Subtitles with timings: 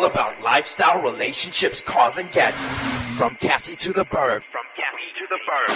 [0.00, 3.18] all about lifestyle, relationships, cars, and gadgets.
[3.18, 4.42] From Cassie to the bird.
[4.50, 5.68] From Cassie to the bird.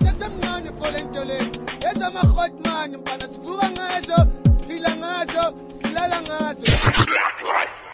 [0.00, 1.60] sasemncane for le nto lezi
[1.90, 6.64] ezama-hotman mfana sivuka ngazo siphila ngazo silala ngazo
[7.06, 7.88] Black life.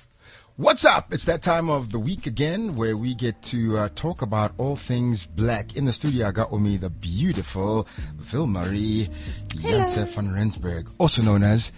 [0.56, 1.12] What's up?
[1.12, 4.76] It's that time of the week again where we get to uh, talk about all
[4.76, 5.74] things black.
[5.74, 9.10] In the studio, I got with me the beautiful Vilmarie
[9.48, 11.72] Janse van Rensburg, also known as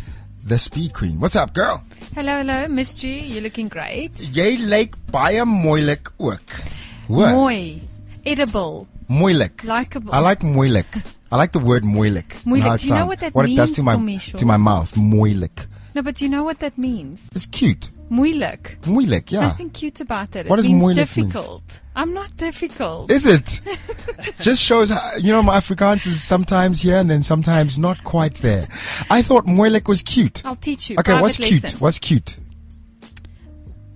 [0.46, 1.18] the Speed Queen.
[1.18, 1.82] What's up, girl?
[2.14, 3.12] Hello, hello, missed you.
[3.12, 4.14] You're looking great.
[4.32, 6.60] Jy lyk baie moeilik ook.
[7.08, 7.32] Hoor?
[7.34, 7.80] Moi,
[8.24, 9.62] edible, Moeilik.
[9.62, 10.12] Likeable.
[10.12, 10.96] I like moeilik.
[11.30, 12.42] I like the word moeilik.
[12.44, 12.80] Moeilik.
[12.80, 14.38] Do you know what that it does to means, my Tomisho?
[14.38, 14.94] to my mouth.
[14.96, 15.66] Moeilik.
[15.96, 17.30] No, but you know what that means?
[17.34, 17.88] It's cute.
[18.10, 18.76] Moeilijk.
[18.84, 19.46] Moeilik, yeah.
[19.46, 20.46] Nothing cute about it.
[20.46, 21.28] What it does means moeilijk mean?
[21.28, 21.80] difficult.
[21.94, 23.10] I'm not difficult.
[23.10, 23.62] Is it?
[24.42, 28.34] Just shows how, you know, my Afrikaans is sometimes here and then sometimes not quite
[28.42, 28.68] there.
[29.08, 30.44] I thought moeilik was cute.
[30.44, 30.96] I'll teach you.
[30.98, 31.62] Okay, what's cute?
[31.62, 31.78] lesson.
[31.78, 32.36] What's cute?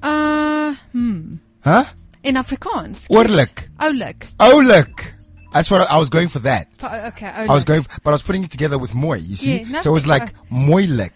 [0.03, 1.35] Uh, hmm.
[1.63, 1.85] Huh?
[2.23, 3.09] In Afrikaans.
[3.11, 3.69] Oorlik.
[3.79, 4.27] Oulik.
[4.39, 5.13] Oulik.
[5.53, 6.67] That's what I, I was going for that.
[6.83, 9.65] Okay, I was going, but I was putting it together with moi, you see?
[9.65, 10.33] Yeah, so it was like okay.
[10.51, 11.13] moeilik.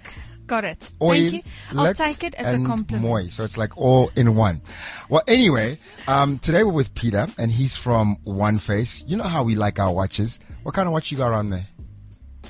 [0.47, 0.91] Got it.
[1.01, 1.43] Oil, Thank you.
[1.79, 3.03] I'll take it as a compliment.
[3.03, 3.23] moi.
[3.29, 4.61] So it's like all in one.
[5.09, 9.03] Well, anyway, um, today we're with Peter and he's from One Face.
[9.07, 10.41] You know how we like our watches.
[10.63, 11.67] What kind of watch you got on there?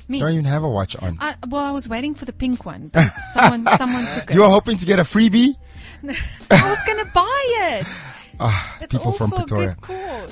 [0.07, 0.17] Me.
[0.17, 1.17] You don't even have a watch on.
[1.19, 4.33] I, well, I was waiting for the pink one, but someone, someone took it.
[4.35, 5.53] You were hoping to get a freebie?
[6.03, 7.43] I was gonna buy
[7.79, 7.87] it.
[8.37, 9.77] Ah, It's people from Pretoria.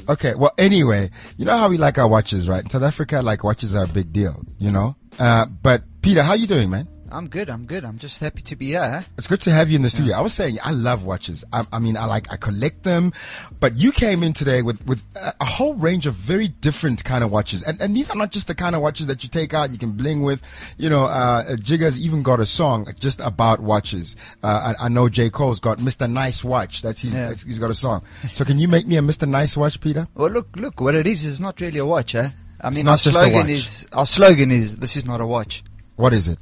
[0.10, 2.62] Okay, well, anyway, you know how we like our watches, right?
[2.62, 4.98] In South Africa, like watches are a big deal, you know?
[5.18, 6.86] Uh, but Peter, how you doing, man?
[7.14, 7.50] I'm good.
[7.50, 7.86] I'm good.
[7.86, 9.06] I'm just happy to be here.
[9.18, 10.16] It's good to have you in the studio.
[10.16, 11.46] I was saying I love watches.
[11.54, 13.14] I, I mean, I like I collect them,
[13.60, 17.24] but you came in today with with a, a whole range of very different kind
[17.24, 19.54] of watches, and and these are not just the kind of watches that you take
[19.54, 20.42] out, you can bling with.
[20.78, 24.16] You know, uh, Jigga's even got a song just about watches.
[24.44, 26.12] Uh, I, I know J Cole's got Mr.
[26.12, 26.82] Nice Watch.
[26.82, 27.14] That's his.
[27.14, 27.28] Yeah.
[27.28, 28.04] That's, he's got a song.
[28.34, 29.30] So can you make me a Mr.
[29.30, 30.08] Nice Watch, Peter?
[30.16, 30.82] Well, look, look.
[30.82, 32.30] What it is is not really a watch, eh?
[32.60, 35.64] I mean, our slogan is our slogan is this is not a watch.
[35.96, 36.40] What is it?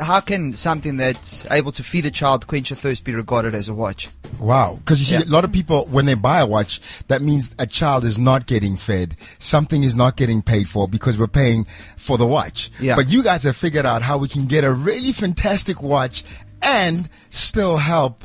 [0.00, 3.68] How can something that's able to feed a child, quench a thirst, be regarded as
[3.68, 4.08] a watch?
[4.38, 4.76] Wow.
[4.76, 5.30] Because you see, Yeah.
[5.30, 8.46] a lot of people, when they buy a watch, that means a child is not
[8.46, 9.16] getting fed.
[9.38, 11.66] Something is not getting paid for because we're paying
[11.96, 12.70] for the watch.
[12.80, 12.96] Yeah.
[12.96, 16.24] But you guys have figured out how we can get a really fantastic watch
[16.62, 18.24] and still help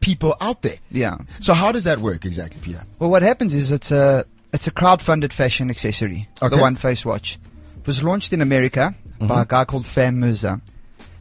[0.00, 0.76] people out there.
[0.90, 1.16] Yeah.
[1.40, 2.84] So how does that work exactly, Peter?
[2.98, 6.28] Well, what happens is it's a it's a crowd-funded fashion accessory.
[6.42, 6.54] Okay.
[6.54, 7.38] The One Face watch.
[7.78, 10.60] It was launched in America by a guy called Fam Mirza.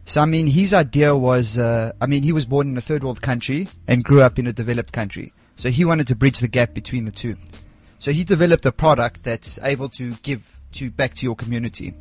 [0.05, 3.03] So I mean, his idea was, uh, I mean, he was born in a third
[3.03, 5.31] world country and grew up in a developed country.
[5.55, 7.37] So he wanted to bridge the gap between the two.
[7.99, 11.93] So he developed a product that's able to give to back to your community.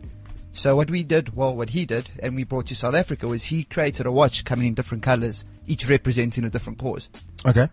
[0.55, 3.45] So what we did, well, what he did, and we brought to South Africa was
[3.45, 7.09] he created a watch coming in different colors, each representing a different cause.
[7.47, 7.69] Okay.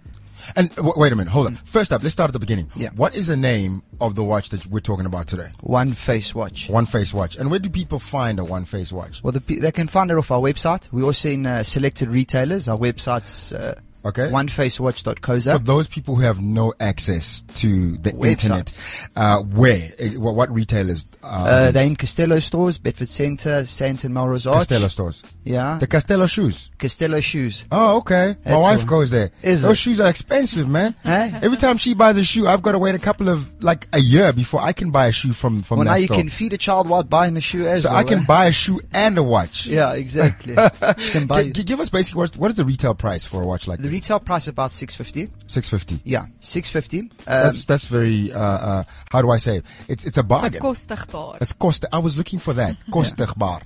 [0.56, 1.56] And w- wait a minute, hold on.
[1.64, 2.70] First up, let's start at the beginning.
[2.76, 2.90] Yeah.
[2.96, 5.50] What is the name of the watch that we're talking about today?
[5.62, 6.70] One Face watch.
[6.70, 7.36] One Face Watch.
[7.36, 9.24] And where do people find a One Face Watch?
[9.24, 10.90] Well, the, they can find it off our website.
[10.92, 12.68] We're also in uh, selected retailers.
[12.68, 14.30] Our website's uh, Okay.
[14.30, 15.54] onefacewatch.coza.
[15.58, 18.30] For those people who have no access to the Website.
[18.30, 18.80] internet,
[19.16, 24.12] uh, where, eh, what, what retailers are Uh, they're in Costello stores, Bedford Centre, Sandton
[24.12, 24.56] Melrose Arch.
[24.58, 25.24] Costello stores.
[25.44, 25.78] Yeah.
[25.80, 26.70] The Costello shoes.
[26.78, 27.66] Costello shoes.
[27.72, 28.36] Oh, okay.
[28.46, 28.86] My wife all.
[28.86, 29.32] goes there.
[29.42, 29.76] Is Those it?
[29.76, 30.96] shoes are expensive, man.
[31.06, 31.40] Eh?
[31.42, 34.00] Every time she buys a shoe, I've got to wait a couple of, like a
[34.00, 36.54] year before I can buy a shoe from, from Well, that now you can feed
[36.54, 37.98] a child while buying a shoe as so well.
[37.98, 38.26] I can eh?
[38.28, 39.68] buy a shoe and a watch.
[39.68, 40.56] Yeah, exactly.
[41.12, 43.68] can buy g- give us basically what, what is the retail price for a watch
[43.68, 43.92] like the this?
[44.00, 45.30] Retail price about six fifty.
[45.48, 46.00] Six fifty.
[46.06, 47.00] Yeah, six fifty.
[47.00, 49.66] Um, That's that's very uh, uh, how do I say it?
[49.90, 50.62] It's it's a bargain.
[50.62, 51.42] Kostigbaar.
[51.42, 51.86] It's cost.
[51.92, 52.78] I was looking for that.
[52.92, 53.62] Kostigbaar.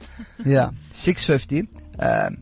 [0.46, 1.68] yeah, six fifty.
[2.00, 2.38] Um,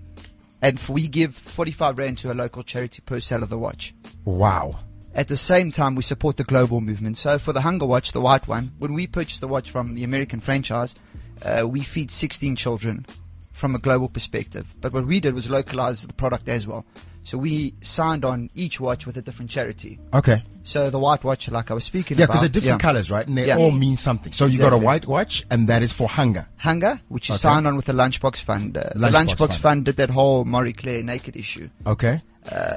[0.62, 3.58] and f- we give forty five rand to a local charity per sale of the
[3.58, 3.94] watch.
[4.26, 4.80] Wow.
[5.14, 7.18] At the same time, we support the global movement.
[7.18, 10.06] So for the Hunger Watch, the white one, when we purchased the watch from the
[10.06, 10.96] American franchise,
[11.42, 13.06] uh, we feed 16 children
[13.52, 14.66] from a global perspective.
[14.80, 16.86] But what we did was localize the product as well.
[17.24, 20.00] So we signed on each watch with a different charity.
[20.14, 20.44] Okay.
[20.64, 22.32] So the white watch, like I was speaking Yeah, about.
[22.34, 22.88] because they're different yeah.
[22.90, 23.28] colors, right?
[23.28, 23.58] And they Yeah.
[23.58, 24.32] all mean something.
[24.34, 26.48] So you got a white watch, and that is for hunger.
[26.58, 27.42] Hunger, which is Okay.
[27.42, 28.76] signed on with the Lunchbox Fund.
[28.76, 29.54] Uh, the Lunchbox Lunchbox Fund.
[29.56, 29.86] Fund.
[29.86, 31.70] did that whole Marie Claire naked issue.
[31.86, 32.22] Okay.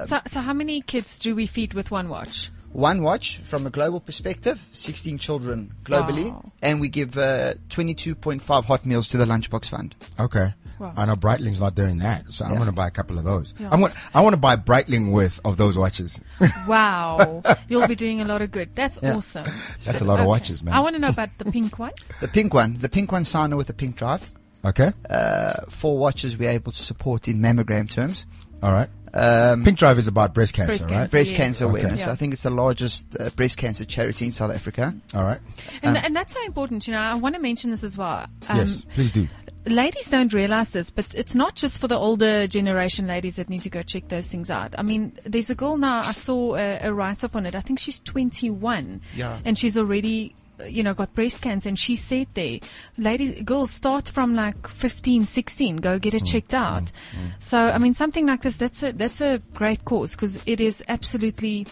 [0.06, 2.50] So, so how many kids do we feed with one watch?
[2.74, 6.52] One watch from a global perspective, 16 children globally, Wow.
[6.60, 9.94] and we give uh, 22.5 hot meals to the Lunchbox Fund.
[10.18, 10.52] Okay.
[10.80, 10.92] Wow.
[10.96, 13.54] I know Breitling's not doing that, so I'm going to buy a couple of those.
[13.60, 13.68] Yeah.
[13.70, 16.20] I'm gonna, I want to buy Breitling worth of those watches.
[16.66, 17.42] Wow.
[17.68, 18.74] You'll be doing a lot of good.
[18.74, 19.14] That's Yeah.
[19.14, 19.46] awesome.
[19.84, 20.74] That's a lot of watches, man.
[20.74, 21.92] I want to know about the pink one.
[22.20, 24.32] The pink one, the pink one signed with a pink drive.
[24.64, 24.92] okay.
[25.08, 28.26] Uh, four watches we're able to support in mammogram terms.
[28.62, 28.88] All right.
[29.14, 30.88] Um, Pink Drive is about breast cancer, Breast right?
[30.90, 31.10] cancer.
[31.10, 31.36] breast Yes.
[31.38, 31.70] cancer Okay.
[31.80, 32.00] awareness.
[32.00, 32.10] Yeah.
[32.12, 34.92] I think it's the largest uh, breast cancer charity in South Africa.
[35.14, 35.40] All right.
[35.82, 36.86] And, and that's so important.
[36.88, 38.26] You know, I want to mention this as well.
[38.48, 39.28] Um, yes, please do.
[39.66, 43.62] ladies don't realize this, but it's not just for the older generation ladies that need
[43.62, 44.74] to go check those things out.
[44.76, 47.54] I mean, there's a girl now, I saw a, a write up on it.
[47.54, 49.00] I think she's 21.
[49.14, 49.38] Yeah.
[49.44, 50.34] And she's already,
[50.66, 51.68] you know, got breast cancer.
[51.68, 52.58] And she said there,
[52.98, 56.82] ladies, girls start from like 15, 16, go get it mm, checked out.
[56.84, 57.32] Mm, mm.
[57.38, 60.82] So, I mean, something like this, that's a, that's a great cause because it is
[60.88, 61.66] absolutely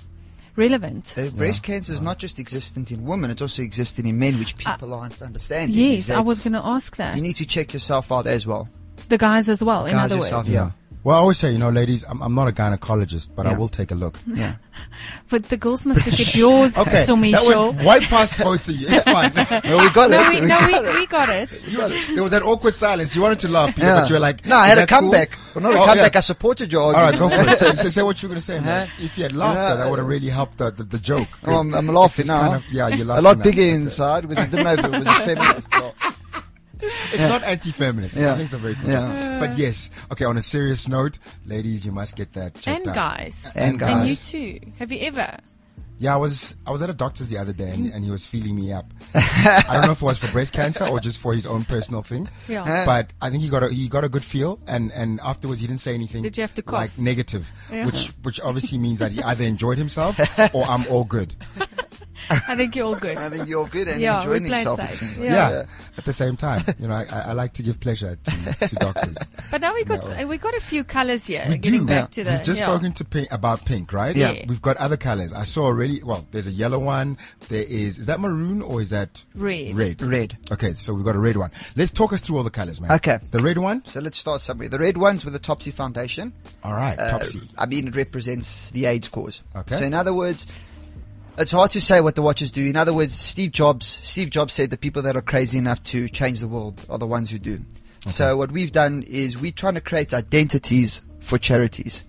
[0.56, 1.14] relevant.
[1.16, 4.54] Uh, breast cancer is not just existent in women; it's also existent in men, which
[4.66, 5.76] uh, people aren't understanding.
[5.76, 7.16] Yes, I was going to ask that.
[7.16, 8.68] You need to check yourself out as well.
[9.08, 10.54] the guys as well, in Guys other yourself, words.
[10.54, 10.70] yeah.
[11.04, 13.68] Well, I always say, you know, ladies, I'm, I'm not a gynecologist, but I will
[13.68, 14.18] take a look.
[14.26, 14.54] Yeah.
[15.28, 17.70] But the girls must look at yours, Okay, Tommy that Show.
[17.70, 18.86] went right past both of you.
[18.90, 19.32] It's fine.
[19.64, 20.34] No, we got No, it.
[20.34, 20.94] we, We no, got we, it.
[20.94, 21.50] we got it.
[21.68, 23.14] You- there was that awkward silence.
[23.16, 24.00] You wanted to laugh, Peter, Yeah.
[24.00, 25.30] but you were like, no, I had a that cool?" comeback.
[25.54, 26.12] Well, not a Oh, comeback.
[26.14, 26.18] yeah.
[26.18, 27.20] I supported your All argument.
[27.32, 27.56] right, go for it.
[27.58, 28.88] Say, say, say what you were going to say, man.
[28.88, 28.94] Huh?
[29.04, 31.28] If you had laughed, though, that would have really helped the, the, the joke.
[31.44, 32.40] Oh, I'm, I'm laughing now.
[32.40, 33.24] kind of- yeah, you're laughing.
[33.24, 36.21] a lot bigger inside because I didn't know if it was a feminist.
[36.82, 38.16] Or, It's not anti-feminist.
[38.16, 38.32] Yeah.
[38.32, 39.38] I think it's a very good Yeah.
[39.40, 42.94] But yes, okay, on a serious note, ladies, you must get that checked And out.
[42.94, 43.36] guys.
[43.54, 44.60] And And you too.
[44.78, 45.36] Have you ever?
[45.98, 48.26] Yeah, I was I was at a doctor's the other day and, and he was
[48.26, 48.90] feeling me up.
[49.14, 52.02] I don't know if it was for breast cancer or just for his own personal
[52.02, 52.28] thing.
[52.48, 52.84] Yeah.
[52.84, 55.68] But I think he got a he got a good feel and, and afterwards he
[55.68, 56.72] didn't say anything Did you have to cough?
[56.74, 57.48] like negative.
[57.70, 57.86] Yeah.
[57.86, 60.18] Which which obviously means that he either enjoyed himself
[60.54, 61.36] or I'm all good.
[62.48, 63.16] I think you're all good.
[63.16, 64.92] I think you're good and Yeah, enjoying we played himself.
[64.92, 65.18] safe.
[65.22, 65.50] Yeah.
[65.50, 65.64] Yeah.
[65.98, 66.64] At the same time.
[66.78, 69.16] You know, I, I I like to give pleasure to, to doctors.
[69.50, 70.26] But now we got No.
[70.26, 71.44] we got a few colors here.
[71.48, 71.86] We do.
[71.86, 72.66] back to the, We've just yeah.
[72.66, 74.16] spoken to pink about pink, right?
[74.16, 74.44] Yeah.
[74.48, 75.32] We've got other colors.
[75.32, 76.02] I saw already.
[76.02, 77.18] Well, there's a yellow one.
[77.48, 77.98] There is.
[77.98, 79.74] Is that maroon or is that Red.
[79.76, 80.02] Red.
[80.02, 80.36] Red.
[80.50, 81.50] Okay, so we've got a red one.
[81.76, 82.92] Let's talk us through all the colors, man.
[82.92, 83.18] Okay.
[83.30, 83.84] The red one.
[83.86, 84.68] So let's start somewhere.
[84.68, 86.32] The red one's with the Topsy Foundation.
[86.64, 86.98] All right.
[86.98, 87.40] Uh, Topsy.
[87.58, 89.42] I mean, it represents the AIDS cause.
[89.54, 89.78] Okay.
[89.78, 90.46] So in other words,
[91.38, 92.66] it's hard to say what the watches do.
[92.66, 96.08] In other words, Steve Jobs, Steve Jobs said the people that are crazy enough to
[96.08, 97.60] change the world are the ones who do.
[98.08, 102.04] So what we've done is we're trying to create identities for charities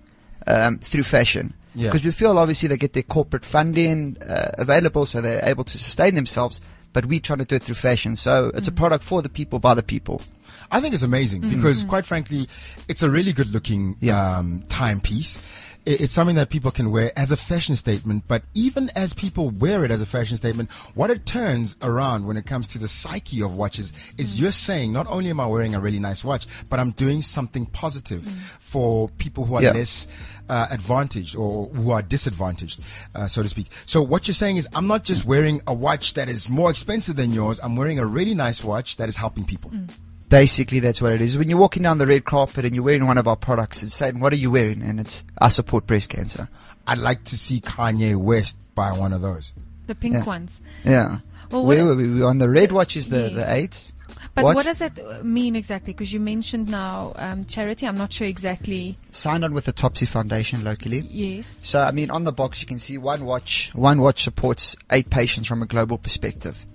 [0.46, 1.54] um, through fashion.
[1.76, 1.88] Yeah.
[1.88, 5.78] Because we feel obviously they get their corporate funding uh, available, so they're able to
[5.78, 6.60] sustain themselves.
[6.92, 8.14] But we're trying to do it through fashion.
[8.16, 10.22] So it's a product for the people by the people.
[10.70, 12.48] I think it's amazing because, quite frankly,
[12.88, 14.38] it's a really good looking Yeah.
[14.38, 15.40] um, timepiece.
[15.86, 19.50] I- It's something that people can wear as a fashion statement, but even as people
[19.50, 22.88] wear it as a fashion statement, what it turns around when it comes to the
[22.88, 26.46] psyche of watches is you're saying, not only am I wearing a really nice watch,
[26.70, 28.24] but I'm doing something positive
[28.58, 29.72] for people who are Yeah.
[29.72, 30.08] less
[30.48, 32.80] uh, advantaged or who are disadvantaged,
[33.14, 33.66] uh, so to speak.
[33.86, 37.16] So what you're saying is, I'm not just wearing a watch that is more expensive
[37.16, 37.58] than yours.
[37.62, 39.70] I'm wearing a really nice watch that is helping people.
[40.34, 41.38] Basically, that's what it is.
[41.38, 43.94] When you're walking down the red carpet and you're wearing one of our products, it's
[43.94, 46.48] saying, "What are you wearing?" And it's, "I support breast cancer."
[46.88, 49.52] I'd like to see Kanye West buy one of those.
[49.86, 50.24] The pink Yeah.
[50.24, 50.60] ones.
[50.82, 51.18] Yeah.
[51.52, 52.08] Well, Where were we?
[52.08, 53.32] We were on the red watch is the Yes.
[53.34, 53.92] the eight.
[54.34, 54.56] But Watch.
[54.56, 55.92] what does that uh, mean exactly?
[55.92, 57.86] Because you mentioned now um, charity.
[57.86, 58.96] I'm not sure exactly.
[59.12, 61.08] Signed on with the Topsy Foundation locally.
[61.12, 61.54] Yes.
[61.62, 63.70] So I mean, on the box you can see one watch.
[63.72, 66.66] One watch supports eight patients from a global perspective.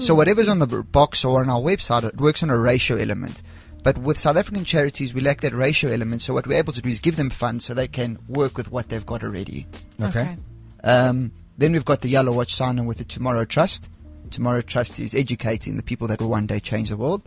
[0.00, 3.42] So whatever's on the box or on our website, it works on a ratio element.
[3.82, 6.22] But with South African charities, we lack that ratio element.
[6.22, 8.70] So what we're able to do is give them funds so they can work with
[8.70, 9.66] what they've got already.
[10.00, 10.36] Okay.
[10.82, 13.88] Um, then we've got the yellow watch signed on with the Tomorrow Trust.
[14.30, 17.22] Tomorrow Trust is educating the people that will one day change the world.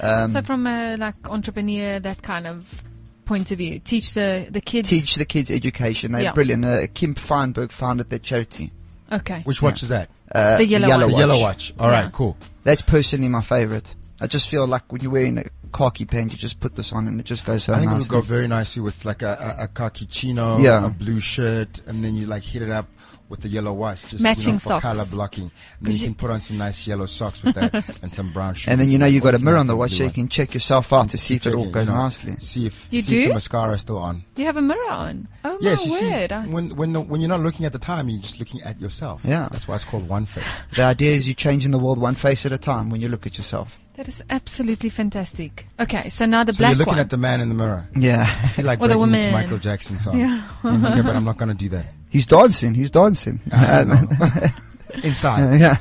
[0.00, 2.82] Um, so from a like entrepreneur, that kind of
[3.24, 4.88] point of view, teach the the kids.
[4.90, 6.12] teach the kids education.
[6.12, 6.32] They're Yeah.
[6.32, 6.64] brilliant.
[6.64, 8.72] Uh, Kim Feinberg founded that charity.
[9.10, 9.40] Okay.
[9.44, 10.10] Which watch is that?
[10.34, 11.18] Uh, The yellow The watch.
[11.18, 11.74] yellow watch.
[11.78, 12.10] All right, Yeah.
[12.12, 12.36] cool.
[12.64, 13.94] That's personally my favorite.
[14.20, 17.06] I just feel like when you're wearing a khaki pant, you just put this on
[17.06, 19.56] and it just goes so I think it would go very nicely with like a,
[19.58, 20.86] a, a khaki chino, Yeah.
[20.86, 22.86] a blue shirt, and then you like hit it up
[23.28, 24.82] with the yellow watch, just you know, for socks.
[24.82, 25.44] color blocking.
[25.44, 28.12] And then 'Cause you you- can put on some nice yellow socks with that and
[28.12, 28.68] some brown shoes.
[28.68, 30.28] and then you know you've got a mirror on the and watch so you can
[30.28, 32.36] check yourself out to see if it all goes you know, nicely.
[32.38, 33.28] See if, You see if do?
[33.28, 34.24] the mascara is still on.
[34.34, 35.28] Do you have a mirror on.
[35.44, 36.28] Oh Yes, my you word!
[36.30, 38.62] see, I- when when the, when you're not looking at the time, you're just looking
[38.62, 39.22] at yourself.
[39.24, 39.48] Yeah.
[39.50, 40.44] that's why it's called one face.
[40.76, 43.26] The idea is you're changing the world one face at a time when you look
[43.26, 43.78] at yourself.
[43.96, 45.66] that is absolutely fantastic.
[45.80, 46.98] Okay, so now the So black you're looking one.
[47.00, 47.86] at the man in the mirror.
[47.96, 48.22] Yeah.
[48.42, 49.32] I feel like Or the breaking into woman.
[49.32, 50.18] Michael Jackson song.
[50.20, 50.42] Yeah.
[50.64, 51.86] okay, but I'm not going to do that.
[52.10, 52.74] He's dancing.
[52.74, 53.40] He's dancing.
[55.02, 55.60] Inside.
[55.60, 55.76] yeah.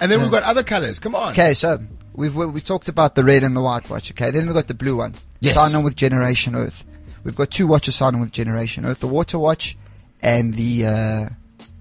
[0.00, 0.98] And then we've got other colors.
[0.98, 1.32] Come on.
[1.32, 1.78] Okay, so
[2.14, 4.10] we've we, we talked about the red and the white watch.
[4.10, 5.14] Okay, then we've got the blue one.
[5.40, 5.54] Yes.
[5.54, 6.84] Sign on with Generation Earth.
[7.24, 9.76] We've got two watches signed on with Generation Earth: the water watch
[10.20, 11.28] and the uh,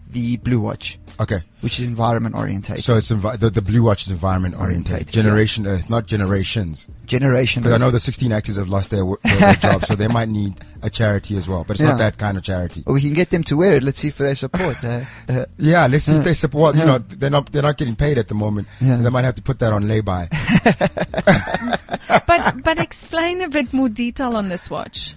[0.10, 1.00] the blue watch.
[1.22, 1.40] Okay.
[1.62, 2.84] which is environment orientated.
[2.84, 4.94] So it's envi- the, the blue watch is environment oriented.
[4.94, 6.88] Orientated, Generation Earth, not generations.
[7.06, 7.62] Generation.
[7.62, 10.30] Because I know the 16 actors have lost their, their, their job, so they might
[10.30, 11.64] need a charity as well.
[11.64, 12.82] But it's not that kind of charity.
[12.88, 13.84] Well, we can get them to wear it.
[13.84, 14.84] Let's see if they support.
[14.84, 16.74] Uh, uh, Yeah, let's see if they support.
[16.76, 16.88] You Yeah.
[16.88, 18.68] know, they're not they're not getting paid at the moment.
[18.80, 18.98] Yeah.
[18.98, 20.28] They might have to put that on lay-by.
[22.28, 25.16] but but explain a bit more detail on this watch.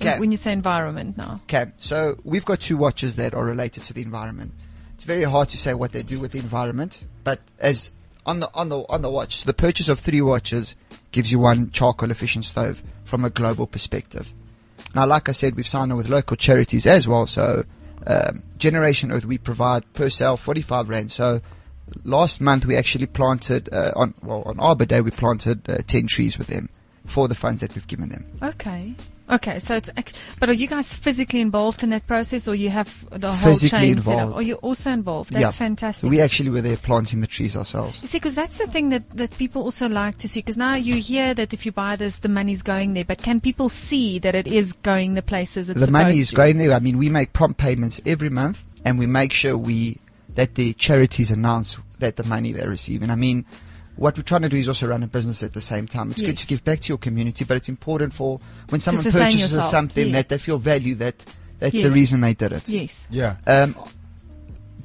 [0.00, 0.18] Okay.
[0.18, 1.40] When you say environment now.
[1.44, 4.52] Okay, so we've got two watches that are related to the environment.
[5.02, 7.90] It's very hard to say what they do with the environment, but as
[8.24, 10.76] on the on the on the watch, the purchase of three watches
[11.10, 14.32] gives you one charcoal efficient stove from a global perspective.
[14.94, 17.26] Now, like I said, we've signed on with local charities as well.
[17.26, 17.64] So,
[18.06, 21.10] um, Generation Earth, we provide per sale 45 rand.
[21.10, 21.40] So,
[22.04, 26.06] last month we actually planted uh, on well on Arbor Day we planted uh, 10
[26.06, 26.68] trees with them
[27.06, 28.24] for the funds that we've given them.
[28.40, 28.94] Okay.
[29.30, 32.68] Okay, so it's act- but are you guys physically involved in that process, or you
[32.70, 34.12] have the whole Physically chain set up?
[34.20, 34.36] involved.
[34.36, 35.30] Are you also involved?
[35.30, 35.50] That's Yeah.
[35.52, 36.10] fantastic.
[36.10, 38.02] We actually were there planting the trees ourselves.
[38.02, 40.40] You see, because that's the thing that, that people also like to see.
[40.40, 43.04] Because now you hear that if you buy this, the money's going there.
[43.04, 46.36] But can people see that it is going the places it's the money is to?
[46.36, 46.72] going there.
[46.72, 49.98] I mean, we make prompt payments every month, and we make sure we
[50.34, 53.02] that the charities announce that the money they receive.
[53.02, 53.44] And I mean,
[53.96, 56.10] what we're trying to do is also run a business at the same time.
[56.10, 59.40] It's good to give back to your community, but it's important for when someone purchases
[59.40, 60.12] yourself, something yeah.
[60.14, 61.24] that they feel value that
[61.58, 62.68] that's the reason they did it.
[62.68, 63.06] Yes.
[63.10, 63.36] Yeah.
[63.46, 63.76] Um,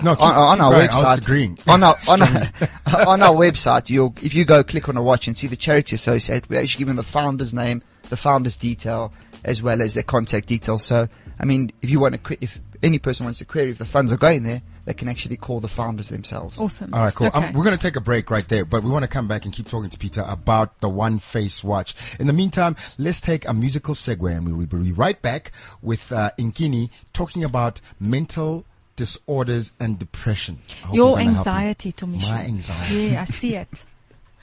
[0.04, 0.88] No, keep, on, on keep our going.
[0.88, 1.58] website, I was agreeing.
[1.68, 2.28] on our on our,
[3.08, 5.96] on our website, you'll if you go click on a watch and see the charity
[5.96, 9.12] associate, we're actually given the founder's name, the founder's detail,
[9.44, 10.84] as well as their contact details.
[10.84, 11.08] So,
[11.40, 14.12] I mean, if you want to, if any person wants to query if the funds
[14.12, 16.58] are going there, they can actually call the founders themselves.
[16.58, 16.94] Awesome.
[16.94, 17.28] All right, cool.
[17.28, 17.48] Okay.
[17.48, 19.44] Um, we're going to take a break right there, but we want to come back
[19.44, 21.94] and keep talking to Peter about the One Face Watch.
[22.22, 25.52] In the meantime, let's take a musical segue and we'll be right back
[25.82, 28.64] with uh, Inkini talking about mental
[28.96, 30.60] disorders and depression.
[30.94, 31.38] Your he's gonna me.
[31.38, 32.32] anxiety, Tomisha.
[32.32, 33.08] My anxiety.
[33.10, 33.86] Yeah, I see it.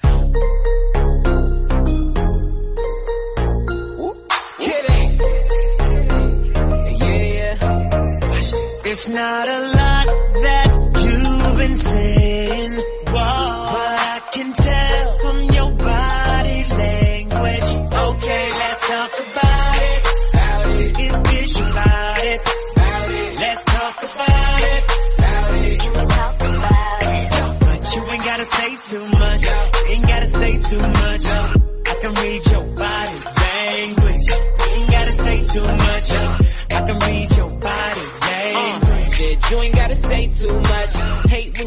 [4.58, 5.18] Kidding.
[7.00, 7.56] Yeah, yeah.
[8.86, 10.33] It's not a lot that
[11.76, 12.75] saying,
[13.07, 17.71] but I can tell from your body language.
[17.95, 20.00] Okay, let's talk about it.
[20.33, 20.97] About it.
[20.97, 22.40] Get visualize it.
[22.76, 23.38] About it.
[23.38, 24.85] Let's talk about it.
[25.19, 25.81] About it.
[25.81, 27.61] Can we talk about it?
[27.61, 29.47] But you ain't gotta say too much.
[29.88, 31.25] Ain't gotta say too much.
[31.87, 34.28] I can read your body language.
[34.73, 36.11] Ain't gotta say too much.
[36.71, 38.35] I can read your body uh.
[38.35, 39.09] language.
[39.14, 40.95] Said you ain't gotta say too much.
[40.95, 41.43] When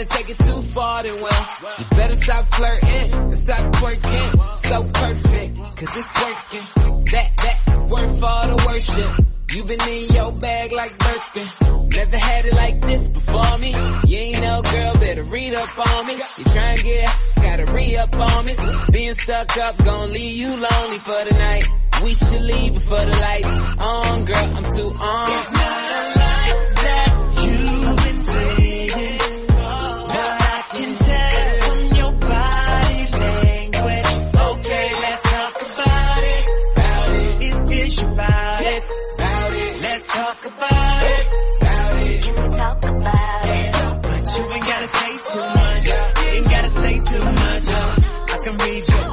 [0.00, 4.56] wanna take it too far, then well, you better stop flirting and stop twerking.
[4.56, 7.04] So perfect, cause it's working.
[7.12, 9.26] That, that, worth all the worship.
[9.52, 11.88] You've been in your bag like Birkin.
[11.88, 13.74] Never had it like this before me.
[14.06, 16.14] You ain't no girl, better read up on me.
[16.14, 18.56] You try and get, gotta re up on me.
[18.92, 21.64] Being stuck up, gon' leave you lonely for the night.
[22.04, 24.56] We should leave before the lights on, girl.
[24.56, 25.30] I'm too on.
[25.30, 27.10] It's not a lot that
[27.44, 28.69] you've been saying,
[48.42, 49.09] can read your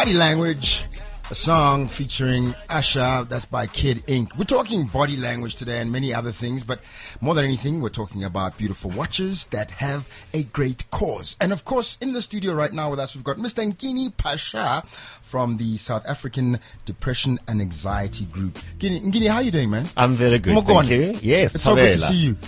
[0.00, 0.86] Body Language,
[1.30, 4.34] a song featuring Usher, that's by Kid Ink.
[4.34, 6.80] We're talking body language today and many other things, but
[7.20, 11.36] more than anything, we're talking about beautiful watches that have a great cause.
[11.38, 13.62] And of course, in the studio right now with us, we've got Mr.
[13.70, 14.82] Nkini Pasha
[15.20, 18.54] from the South African Depression and Anxiety Group.
[18.78, 19.86] Nkini, Nkini how you doing, man?
[19.98, 20.54] I'm very good.
[20.56, 20.88] Mogone.
[20.88, 21.30] Thank you.
[21.30, 22.38] Yes, It's so good to see you.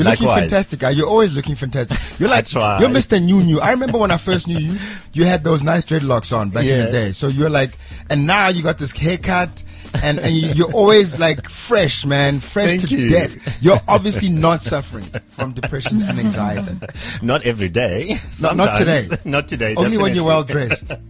[0.00, 0.90] You're looking fantastic, guy.
[0.90, 1.98] You're always looking fantastic.
[2.18, 3.22] You're like, you're Mr.
[3.22, 3.60] New New.
[3.60, 4.78] I remember when I first knew you,
[5.12, 7.12] you had those nice dreadlocks on back in the day.
[7.12, 7.78] So you're like,
[8.08, 9.62] and now you got this haircut
[10.02, 13.08] and, and you, you're always like fresh, man, fresh Thank to you.
[13.08, 13.62] death.
[13.62, 16.78] You're obviously not suffering from depression and anxiety.
[17.22, 18.18] Not every day.
[18.40, 19.06] Not- not today.
[19.24, 19.74] not today.
[19.76, 20.90] Only when you're well dressed.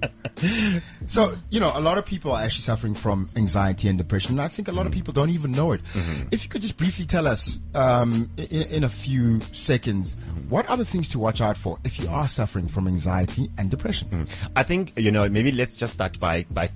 [1.10, 4.34] So, you know, a lot of people are actually suffering from anxiety and depression.
[4.34, 5.00] And I think a lot of mm-hmm.
[5.00, 5.82] people don't even know it.
[5.82, 6.28] Mm-hmm.
[6.30, 10.16] If you could just briefly tell us, um, in, in a few seconds,
[10.48, 13.72] what are the things to watch out for if you are suffering from anxiety and
[13.72, 14.08] depression?
[14.08, 14.30] Mm.
[14.54, 16.68] I think you know maybe let's just start by by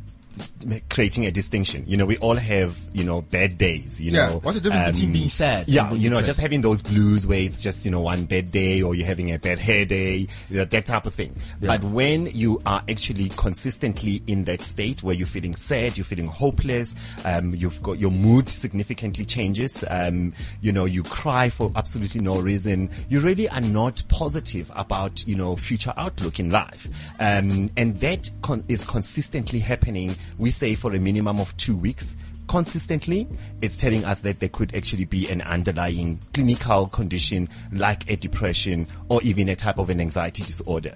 [0.90, 1.84] creating a distinction.
[1.86, 4.00] You know, we all have you know bad days.
[4.00, 6.82] You Yeah, know, what's the difference between being sad Yeah, you know, just having those
[6.82, 9.84] blues where it's just you know one bad day or you're having a bad hair
[9.84, 11.34] day, that type of thing.
[11.60, 16.28] But when you are actually consistently in that state where you're feeling sad, you're feeling
[16.28, 22.20] hopeless, um, you've got your mood significantly changes, um, you know, you cry for absolutely
[22.20, 26.86] no reason, you really are not positive about you know future outlook in life,
[27.20, 30.14] um, and that con- is consistently happening.
[30.38, 32.16] We say for a minimum of two weeks
[32.48, 33.28] consistently,
[33.62, 38.86] it's telling us that there could actually be an underlying clinical condition like a depression
[39.08, 40.94] or even a type of an anxiety disorder.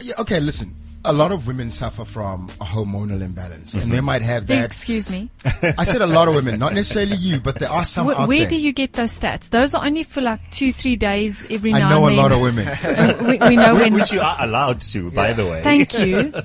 [0.00, 0.74] Yeah, okay, listen.
[1.06, 3.92] A lot of women suffer from a hormonal imbalance, and Mm-hmm.
[3.92, 4.64] they might have that.
[4.64, 5.28] Excuse me.
[5.44, 8.28] I said a lot of women, not necessarily you, but there are some Wh- out
[8.28, 8.48] where there.
[8.48, 9.50] do you get those stats?
[9.50, 12.32] Those are only for like two, three days every now I know a and lot
[12.32, 12.66] of women.
[12.68, 13.92] And we, we know when.
[13.92, 15.62] Which you are allowed to, by the way.
[15.62, 16.32] Thank you.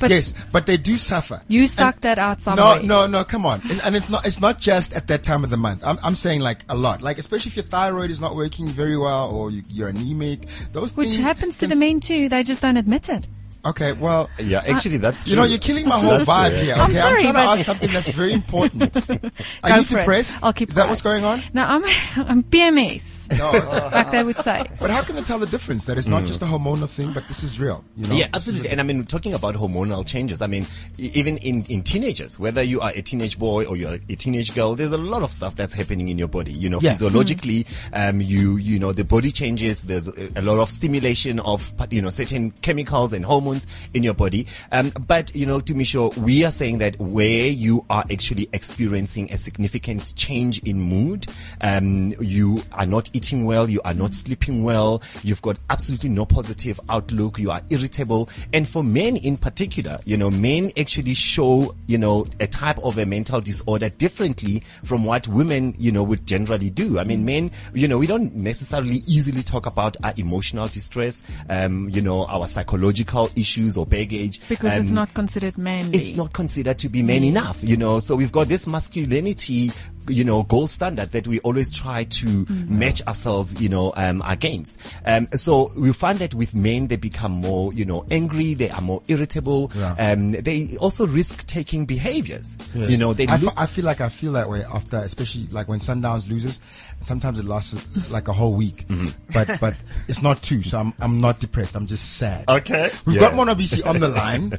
[0.00, 1.40] But yes, but they do suffer.
[1.48, 2.82] you suck that out No, somewhere.
[2.82, 3.24] no, no, no.
[3.24, 3.60] come on.
[3.68, 5.82] And- And it's not, it's not just at that time of the month.
[5.84, 7.02] I'm, I'm saying like a lot.
[7.02, 10.46] Like, especially if your thyroid is not working very well or you, you're anemic.
[10.72, 12.28] Those Which things happens to the men too.
[12.28, 13.26] They just don't admit it.
[13.68, 15.30] Okay, well, Yeah, actually, that's true.
[15.30, 16.62] you know, you're killing my whole That's vibe correct.
[16.64, 16.72] here.
[16.74, 18.96] Okay, I'm sorry, trying to but- ask something that's very important.
[19.10, 20.00] Are Go you for it.
[20.02, 20.36] depressed?
[20.42, 20.90] I'll keep Is that quiet.
[20.90, 21.42] what's going on?
[21.52, 21.84] No, I'm,
[22.16, 23.02] I'm PMS,
[23.36, 23.50] No.
[23.92, 24.64] like they would say.
[24.80, 27.26] but how can they tell the difference that it's not just a hormonal thing, but
[27.28, 27.84] this is real?
[27.96, 28.14] You know?
[28.14, 28.68] Yeah, absolutely.
[28.70, 30.66] And I mean, talking about hormonal changes, I mean,
[30.98, 34.74] even in, in teenagers, whether you are a teenage boy or you're a teenage girl,
[34.74, 36.52] there's a lot of stuff that's happening in your body.
[36.52, 36.92] You know, Yeah.
[36.92, 39.82] physiologically, um, you, you know, the body changes.
[39.82, 44.14] There's a, a lot of stimulation of, you know, certain chemicals and hormones in your
[44.14, 44.46] body.
[44.72, 48.48] Um, but, you know, to be sure, we are saying that where you are actually
[48.52, 51.26] experiencing a significant change in mood,
[51.60, 56.24] um, you are not eating well, you are not sleeping well, you've got absolutely no
[56.24, 58.28] positive outlook, you are irritable.
[58.52, 62.96] And for men in particular, you know, men actually show, you know, a type of
[62.96, 67.00] a mental disorder differently from what women, you know, would generally do.
[67.00, 71.88] I mean, men, you know, we don't necessarily easily talk about our emotional distress, um,
[71.88, 74.40] you know, our psychological issues or baggage.
[74.48, 75.98] Because it's um, not considered manly.
[75.98, 77.98] it's not considered to be man enough, you know.
[77.98, 79.72] So we've got this masculinity,
[80.06, 82.78] you know, gold standard that we always try to Mm-hmm.
[82.78, 84.78] match ourselves, you know, um, against.
[85.04, 88.80] Um, so we find that with men, they become more, you know, angry, they are
[88.82, 89.94] more irritable, Yeah.
[89.98, 92.56] um, they also risk taking behaviors.
[92.74, 95.48] You know, they I, look, fe- I feel like I feel that way after, especially
[95.50, 96.60] like when Sundowns loses.
[97.02, 99.08] Sometimes it lasts like a whole week, Mm-hmm.
[99.32, 99.74] but but
[100.08, 100.62] it's not two.
[100.62, 101.76] So I'm I'm not depressed.
[101.76, 102.44] I'm just sad.
[102.48, 102.90] Okay.
[103.06, 103.30] We've Yeah.
[103.30, 104.52] got Monabisi on the line.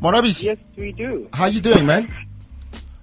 [0.00, 1.28] Monabisi, Yes, we do.
[1.32, 2.12] how you doing, man?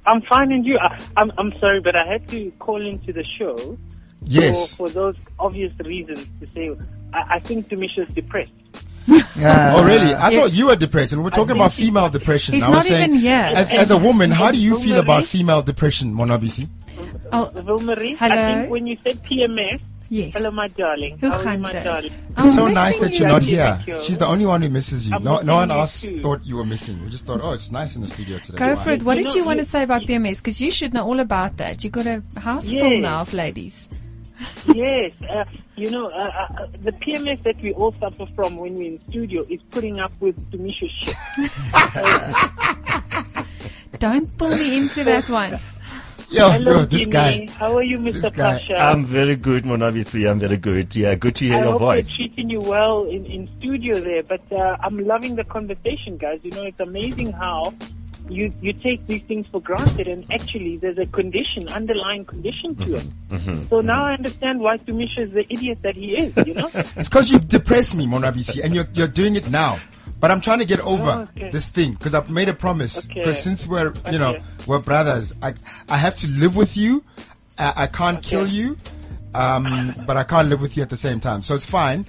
[0.06, 0.78] I'm fine, and you?
[0.80, 3.78] I, I'm I'm sorry, but I had to call into the show
[4.22, 4.76] Yes.
[4.76, 6.70] for, for those obvious reasons to say
[7.14, 8.52] I, I think Demisha's depressed.
[9.10, 9.84] oh ah.
[9.86, 10.14] really?
[10.14, 10.42] I Yeah.
[10.42, 12.54] thought you were depressed, and we're talking about female depression.
[12.56, 13.52] He's I was not saying, even here.
[13.56, 16.68] As, as a woman, how do you And feel about female depression, Monabisi?
[17.32, 18.36] Oh, Vilmarie, Hello.
[18.36, 20.34] I think when you said PMS, yes.
[20.34, 21.18] hello, my darling.
[21.20, 22.12] Hoe How are you, gaan my darling?
[22.38, 23.20] It's so nice that you.
[23.20, 23.82] you're not here.
[23.86, 24.04] thank.
[24.04, 25.16] She's the only one who misses you.
[25.16, 26.20] I'm No, no one else too.
[26.22, 27.02] thought you were missing.
[27.04, 28.58] We just thought, oh, it's nice in the studio today.
[28.58, 28.84] Go Wow.
[28.84, 29.04] for it.
[29.04, 30.38] What You did know, you want to say about PMS?
[30.38, 31.84] Because you should know all about that.
[31.84, 33.88] You got a house full now of ladies.
[34.74, 35.44] Yes, uh,
[35.76, 39.44] you know, uh, uh, the PMS that we all suffer from when we're in studio
[39.50, 41.16] is putting up with Demisha's shit.
[44.00, 45.60] Don't pull me into that one.
[46.32, 47.12] Yo, Hello, yo, this Jimmy.
[47.12, 47.48] guy.
[47.58, 48.22] How are you, Mr.
[48.22, 48.32] This.
[48.32, 48.76] Pasha?
[48.80, 50.30] I'm very good, Monavisi.
[50.30, 50.96] I'm very good.
[50.96, 52.08] Yeah, good to hear I your hope voice.
[52.08, 54.22] they're treating you well in, in studio there.
[54.24, 56.40] But uh, I'm loving the conversation, guys.
[56.44, 57.74] You know, it's amazing how
[58.30, 62.96] you you take these things for granted, and actually there's a condition, underlying condition to
[62.96, 63.10] it.
[63.30, 63.68] Mm-hmm.
[63.68, 66.36] So now I understand why Sumisha is the idiot that he is.
[66.48, 69.80] You know, It's because you depress me, Monabisi, and you're, you're doing it now.
[70.20, 71.50] But I'm trying to get over Oh, okay.
[71.50, 73.06] this thing because I've made a promise.
[73.10, 73.22] Okay.
[73.22, 74.38] Because since we're, you know,
[74.68, 75.54] we're brothers, I,
[75.88, 77.04] I have to live with you.
[77.58, 78.76] I, I can't kill you.
[79.34, 81.42] Um, but I can't live with you at the same time.
[81.42, 82.06] So it's fine.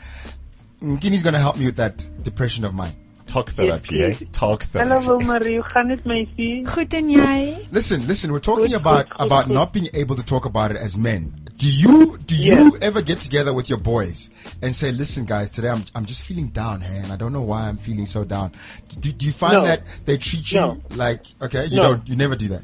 [0.83, 2.92] Ngini's going to help me with that depression of mine.
[3.31, 4.09] Talk therapy, eh?
[4.09, 4.25] yes.
[4.33, 5.07] Talk Hallo therapy.
[5.07, 6.66] Vilmarie, hoe gaan dit meisie?
[6.66, 7.59] Goed en jy?
[7.71, 9.55] Listen, listen, we're talking Good, about, good, good, about good.
[9.55, 11.33] not being able to talk about it as men.
[11.57, 12.71] Do you, do you Yeah.
[12.88, 14.31] ever get together with your boys
[14.62, 17.43] and say, listen guys, today I'm, I'm just feeling down, hey, and I don't know
[17.43, 18.51] why I'm feeling so down.
[18.99, 19.64] Do, do you find No.
[19.64, 20.81] that they treat you No.
[20.97, 21.83] like, okay, you No.
[21.83, 22.62] don't, you never do that?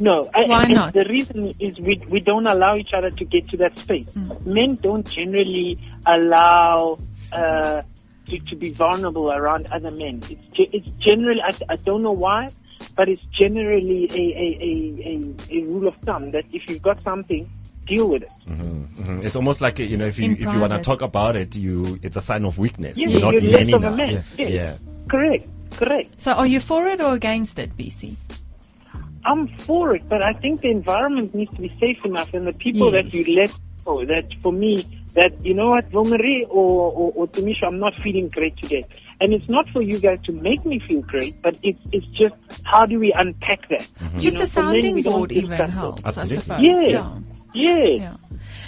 [0.00, 0.94] No, I, Why not?
[0.94, 4.08] The reason is we we don't allow each other to get to that space.
[4.16, 4.46] Mm.
[4.46, 6.96] Men don't generally allow
[7.32, 7.82] uh,
[8.30, 10.22] to to be vulnerable around other men.
[10.30, 12.48] It's it's generally I, I don't know why,
[12.96, 14.72] but it's generally a a, a,
[15.10, 15.14] a
[15.60, 17.50] a rule of thumb that if you've got something,
[17.86, 18.32] deal with it.
[18.48, 19.24] Mhm.
[19.24, 21.56] It's almost like you know if you In if you want to talk about it,
[21.56, 22.96] you it's a sign of weakness.
[22.98, 23.96] Yeah, You're not you're less man of a enough.
[23.98, 24.10] man.
[24.10, 24.22] Yeah.
[24.38, 24.50] Yes.
[24.52, 24.76] yeah.
[25.08, 25.44] Correct,
[25.76, 26.20] correct.
[26.20, 28.14] So are you for it or against it, BC?
[29.24, 32.54] I'm for it, but I think the environment needs to be safe enough, and the
[32.54, 33.50] people that you let
[33.84, 34.04] go.
[34.06, 38.28] That for me, that you know what, Vilmarie or or, or Tamisha, I'm not feeling
[38.28, 38.84] great today,
[39.20, 42.34] and it's not for you guys to make me feel great, but it's it's just
[42.64, 43.82] how do we unpack that?
[43.82, 44.16] Mm-hmm.
[44.16, 46.36] You Just know, a sounding board even discuss helps, Absolutely.
[46.36, 46.60] I suppose.
[46.62, 46.80] Yeah.
[46.80, 47.18] yeah.
[47.52, 47.86] Yeah.
[47.98, 48.16] Yeah.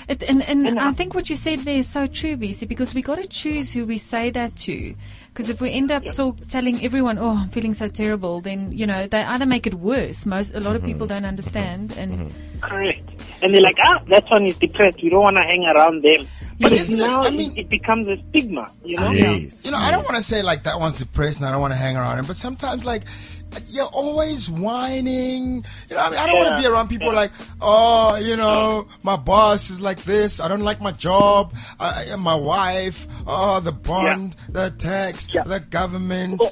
[0.08, 2.94] It, and and, And, I think what you said there is so true, BC, because
[2.94, 4.94] we got to choose who we say that to.
[5.28, 8.86] Because if we end up talk, telling everyone, "Oh, I'm feeling so terrible," then you
[8.86, 10.26] know they either make it worse.
[10.26, 10.92] Most a lot of mm-hmm.
[10.92, 12.60] people don't understand, and mm-hmm.
[12.60, 13.01] Correct.
[13.42, 15.02] And they're like, ah, that one is depressed.
[15.02, 16.28] We don't want to hang around them.
[16.60, 19.10] But isn't it- now I mean- it, becomes a stigma, you know?
[19.10, 19.64] Yes.
[19.64, 21.72] You know, I don't want to say like that one's depressed and I don't want
[21.72, 23.02] to hang around him, but sometimes like
[23.68, 25.64] you're always whining.
[25.90, 27.12] You know, I mean, I don't want to be around people yeah.
[27.14, 30.40] like, oh, you know, my boss is like this.
[30.40, 31.54] I don't like my job.
[31.80, 33.06] I, I- my wife.
[33.26, 35.42] Oh, the bond, the tax, Yeah.
[35.42, 36.40] the government.
[36.42, 36.50] Oh,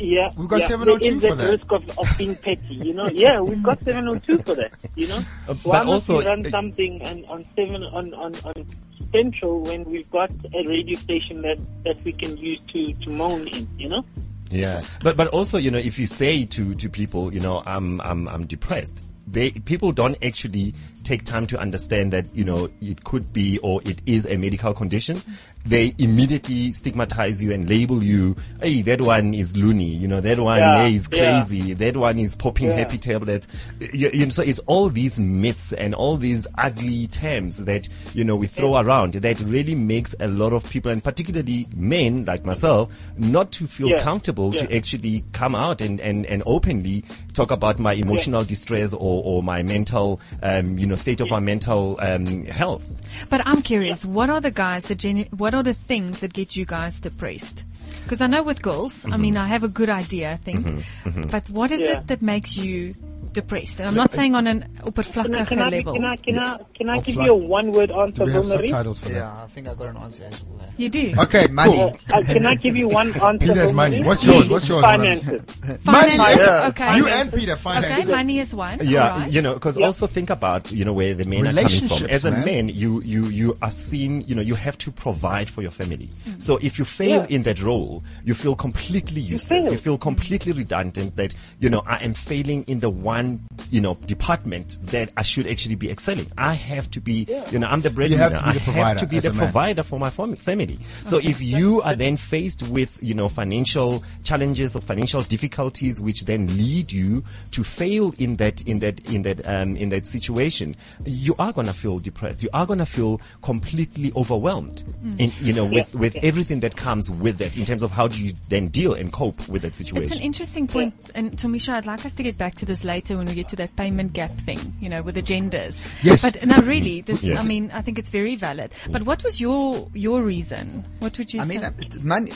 [0.00, 0.28] Yeah.
[0.36, 0.68] We've got yeah.
[0.68, 3.08] 702 there is for that risk of, of being petty, you know?
[3.08, 5.22] Yeah, we've got 702 for that, you know?
[5.48, 8.66] Uh, Why but must also, we run uh, something on, on 7 on, on, on
[9.10, 13.48] Central when we've got a radio station that, that we can use to, to moan
[13.48, 14.04] in, you know?
[14.50, 18.00] Yeah, but but also you know if you say to to people you know I'm
[18.00, 23.04] I'm I'm depressed, they people don't actually take time to understand that you know it
[23.04, 25.20] could be or it is a medical condition.
[25.66, 28.34] They immediately stigmatize you and label you.
[28.62, 29.84] Hey, that one is loony.
[29.90, 31.42] You know that one Yeah, hey, is yeah.
[31.42, 31.74] crazy.
[31.74, 32.76] That one is popping Yeah.
[32.78, 33.46] happy tablets.
[33.78, 38.24] You, you know, so it's all these myths and all these ugly terms that you
[38.24, 42.44] know we throw around that really makes a lot of people and particularly men like
[42.44, 43.98] myself not to feel Yeah.
[43.98, 49.22] comfortable to actually come out and, and, and openly talk about my emotional distress or,
[49.24, 52.82] or my mental, um, you know, state of my mental um, health.
[53.28, 56.56] but I'm curious, what are the guys that genu- what are the things that get
[56.56, 57.64] you guys depressed?
[58.04, 61.08] Because I know with girls, I mean, I have a good idea, I think, mm-hmm,
[61.08, 61.22] mm-hmm.
[61.30, 61.98] but what is Yeah.
[62.00, 62.94] it that makes you
[63.32, 63.78] depressed?
[63.78, 65.92] And I'm not saying on an Can I, oppervlakkige can I, level.
[65.94, 68.46] can I, can I, can I give you a one word answer, Do we have
[68.46, 69.14] subtitles for that?
[69.14, 70.66] Yeah, I think I got an answer as well.
[70.76, 71.12] You do.
[71.18, 71.76] Okay, Money.
[71.76, 71.96] cool.
[72.12, 73.46] Uh, can I give you one answer?
[73.46, 74.02] Peter's money.
[74.02, 74.48] What's yours?
[74.48, 74.82] What's yours?
[74.82, 75.60] Finances.
[75.84, 76.16] Money.
[76.16, 76.68] Finances, Yeah.
[76.68, 76.96] okay.
[76.96, 78.06] You and Peter, Okay, finance.
[78.08, 78.78] money is one.
[78.82, 79.32] Yeah, alright.
[79.32, 79.86] you know, because Yeah.
[79.86, 82.06] also think about you know where the men are coming from.
[82.10, 82.44] As a man.
[82.44, 84.22] man, you you you are seen.
[84.26, 86.10] You know, you have to provide for your family.
[86.26, 86.42] Mm.
[86.42, 87.36] So if you fail Yeah.
[87.36, 87.89] in that role,
[88.24, 89.66] you feel completely useless.
[89.66, 89.72] fail.
[89.72, 91.16] You feel completely redundant.
[91.16, 95.46] That you know, I am failing in the one you know department that I should
[95.46, 96.26] actually be excelling.
[96.38, 97.26] I have to be.
[97.50, 98.28] You know, I'm the breadwinner.
[98.28, 100.78] have to be the I have provider to be the provider for my family.
[101.06, 106.24] So if you are then faced with, you know, financial challenges or financial difficulties, which
[106.24, 110.76] then lead you to fail in that, in that, in that, um, in that situation,
[111.04, 112.42] you are going to feel depressed.
[112.42, 114.82] You are going to feel completely overwhelmed
[115.18, 118.22] in, you know, with, with everything that comes with that in terms of how do
[118.22, 120.02] you then deal and cope with that situation?
[120.04, 123.16] It's an interesting point, and Tomisha, I'd like us to get back to this later
[123.16, 125.76] when we get to that payment gap thing, you know, with the genders.
[126.02, 126.22] Yes.
[126.22, 127.38] But no, really, this, Yes.
[127.38, 128.72] I mean, I think it's very valid.
[128.90, 130.84] But what was your your reason?
[131.00, 131.56] What would you say I say?
[131.58, 132.32] mean, uh, money,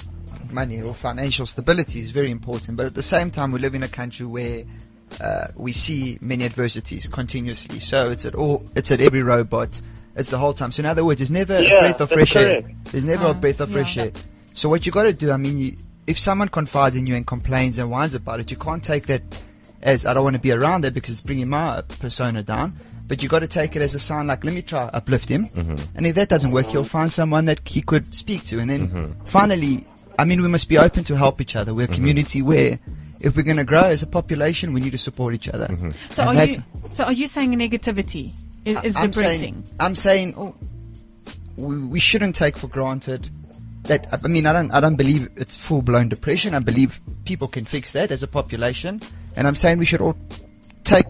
[0.50, 3.82] money or financial stability is very important, but at the same time, we live in
[3.82, 4.64] a country where
[5.20, 7.80] uh, we see many adversities continuously.
[7.80, 9.80] So it's at all, it's at every robot,
[10.16, 10.72] it's the whole time.
[10.72, 12.62] So in other words, there's never Yeah, a breath of that's fresh air.
[12.84, 14.04] There's never Ah, a breath of fresh yeah.
[14.04, 14.12] air.
[14.54, 17.26] So what you got to do, I mean, you, if someone confides in you and
[17.26, 19.22] complains and whines about it, you can't take that
[19.82, 22.78] as I don't want to be around there because it's bringing my persona down.
[23.06, 25.46] But you got to take it as a sign, like let me try uplift him,
[25.48, 25.76] mm-hmm.
[25.94, 28.88] and if that doesn't work, you'll find someone that he could speak to, and then
[28.88, 29.24] mm-hmm.
[29.24, 29.86] finally,
[30.18, 31.74] I mean, we must be open to help each other.
[31.74, 31.94] We're a mm-hmm.
[31.94, 32.78] community where.
[33.20, 35.66] If we're going to grow as a population, we need to support each other.
[36.10, 38.34] so And are you so are you saying negativity
[38.66, 39.64] is, is I'm depressing?
[39.64, 40.54] Saying, I'm saying oh,
[41.56, 43.30] we, we shouldn't take for granted
[43.84, 46.54] that I mean, I don't, I don't believe it's full blown depression.
[46.54, 49.00] I believe people can fix that as a population,
[49.36, 50.16] and I'm saying we should all
[50.84, 51.06] take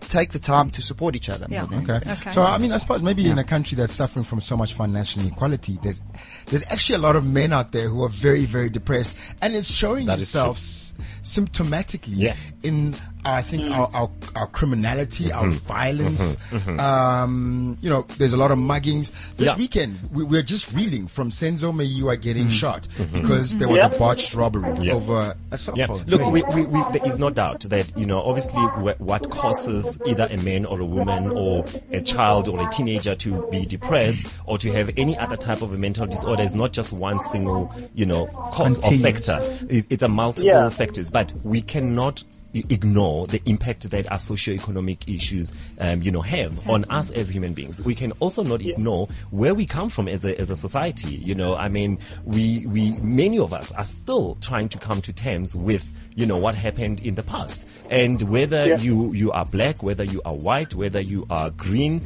[0.00, 1.46] take the time to support each other.
[1.50, 1.64] Yeah.
[1.64, 1.94] Okay.
[1.96, 2.30] Okay.
[2.30, 5.22] So I mean, I suppose maybe in a country that's suffering from so much financial
[5.22, 6.00] inequality, there's
[6.46, 9.70] there's actually a lot of men out there who are very very depressed, and it's
[9.70, 10.40] showing That is true.
[10.40, 12.36] itself s- symptomatically Yeah.
[12.62, 12.94] in
[13.26, 15.66] I think our, our our criminality, our Mm-hmm.
[15.66, 16.36] violence.
[16.78, 19.10] Um, you know, there's a lot of muggings.
[19.36, 19.56] This Yeah.
[19.56, 23.20] weekend we, we're just reeling from Senzo Meyiwa getting shot Mm-hmm.
[23.20, 23.86] because there was Yeah.
[23.86, 24.94] a botched robbery Yeah.
[24.94, 25.86] over a cell Yeah.
[25.86, 26.04] phone.
[26.06, 30.28] Look, we, we, we, there is no doubt that, you know, obviously what causes either
[30.30, 34.58] a man or a woman or a child or a teenager to be depressed or
[34.58, 38.06] to have any other type of a mental disorder is not just one single, you
[38.06, 39.06] know, cause Continued.
[39.06, 39.66] or factor.
[39.68, 40.68] It, it's a multiple Yeah.
[40.68, 46.20] factors, but we cannot i- ignore the impact that our socioeconomic issues, um, you know,
[46.20, 47.82] have on us as human beings.
[47.82, 51.16] We can also not ignore where we come from as a, as a society.
[51.16, 55.12] You know, I mean, we, we, many of us are still trying to come to
[55.12, 59.82] terms with you know what happened in the past and whether you you are black
[59.82, 62.00] whether you are white whether you are green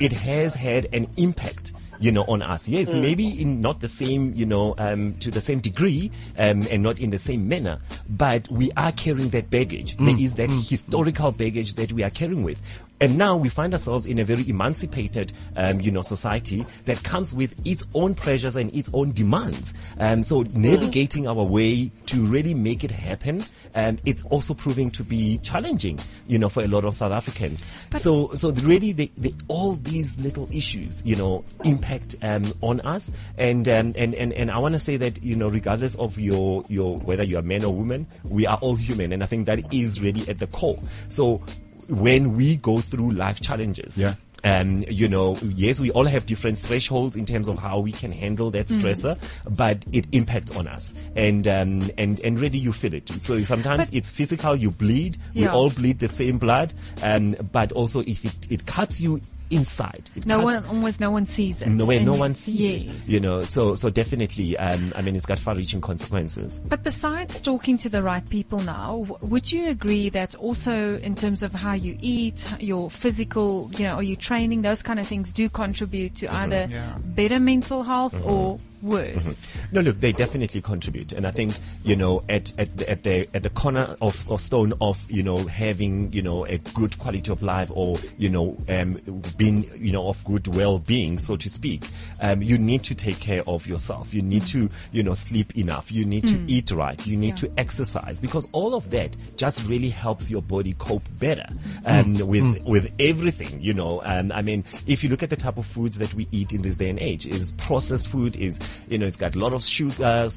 [0.00, 2.68] it has had an impact you know on us.
[2.68, 6.82] Yes maybe in not the same you know um, to the same degree um, and
[6.82, 7.78] not in the same manner
[8.08, 9.96] but we are carrying that baggage.
[9.98, 12.60] There is that historical baggage that we are carrying with
[13.00, 17.34] and now we find ourselves in a very emancipated, um, you know, society that comes
[17.34, 19.74] with its own pressures and its own demands.
[19.98, 25.04] Um, so navigating our way to really make it happen, um, it's also proving to
[25.04, 27.64] be challenging, you know, for a lot of South Africans.
[27.96, 33.10] so, so really, they, they, all these little issues, you know, impact um, on us.
[33.36, 36.64] And, um, and and and I want to say that you know, regardless of your
[36.68, 39.72] your whether you are man or woman, we are all human, and I think that
[39.72, 40.78] is really at the core.
[41.08, 41.42] So
[41.88, 43.98] when we go through life challenges.
[43.98, 44.14] Yeah.
[44.44, 48.12] Um, you know, yes, we all have different thresholds in terms of how we can
[48.12, 49.18] handle that stressor,
[49.48, 53.08] but it impacts on us, and um, and and really you feel it.
[53.08, 55.16] So sometimes But- it's physical, you bleed.
[55.34, 56.72] We all bleed the same blood,
[57.02, 59.20] um, but also if it, it cuts you
[59.50, 61.68] inside, it No cuts one, almost no one sees it.
[61.68, 63.08] no way, no one sees yes.
[63.08, 63.10] it.
[63.12, 66.60] You know, so so definitely, um, I mean, it's got far-reaching consequences.
[66.68, 71.42] But besides talking to the right people now, would you agree that also in terms
[71.42, 75.32] of how you eat, your physical, you know, are you training, those kind of things
[75.32, 76.52] do contribute to Mm-hmm.
[76.52, 79.46] either better mental health or worse?
[79.72, 81.54] No, look, they definitely contribute, and I think
[81.84, 85.22] you know at at the, at the at the corner of or stone of you
[85.22, 88.94] know having you know a good quality of life or you know um,
[89.36, 91.84] being you know of good well-being, so to speak.
[92.20, 94.12] Um, you need to take care of yourself.
[94.14, 95.90] You need to you know sleep enough.
[95.92, 97.04] You need to eat right.
[97.06, 101.46] You need to exercise because all of that just really helps your body cope better
[101.84, 103.60] um, with with everything.
[103.60, 106.28] You know, um, I mean, if you look at the type of foods that we
[106.30, 109.38] eat in this day and age, is processed food is you know it's got a
[109.38, 110.28] lot of sugar,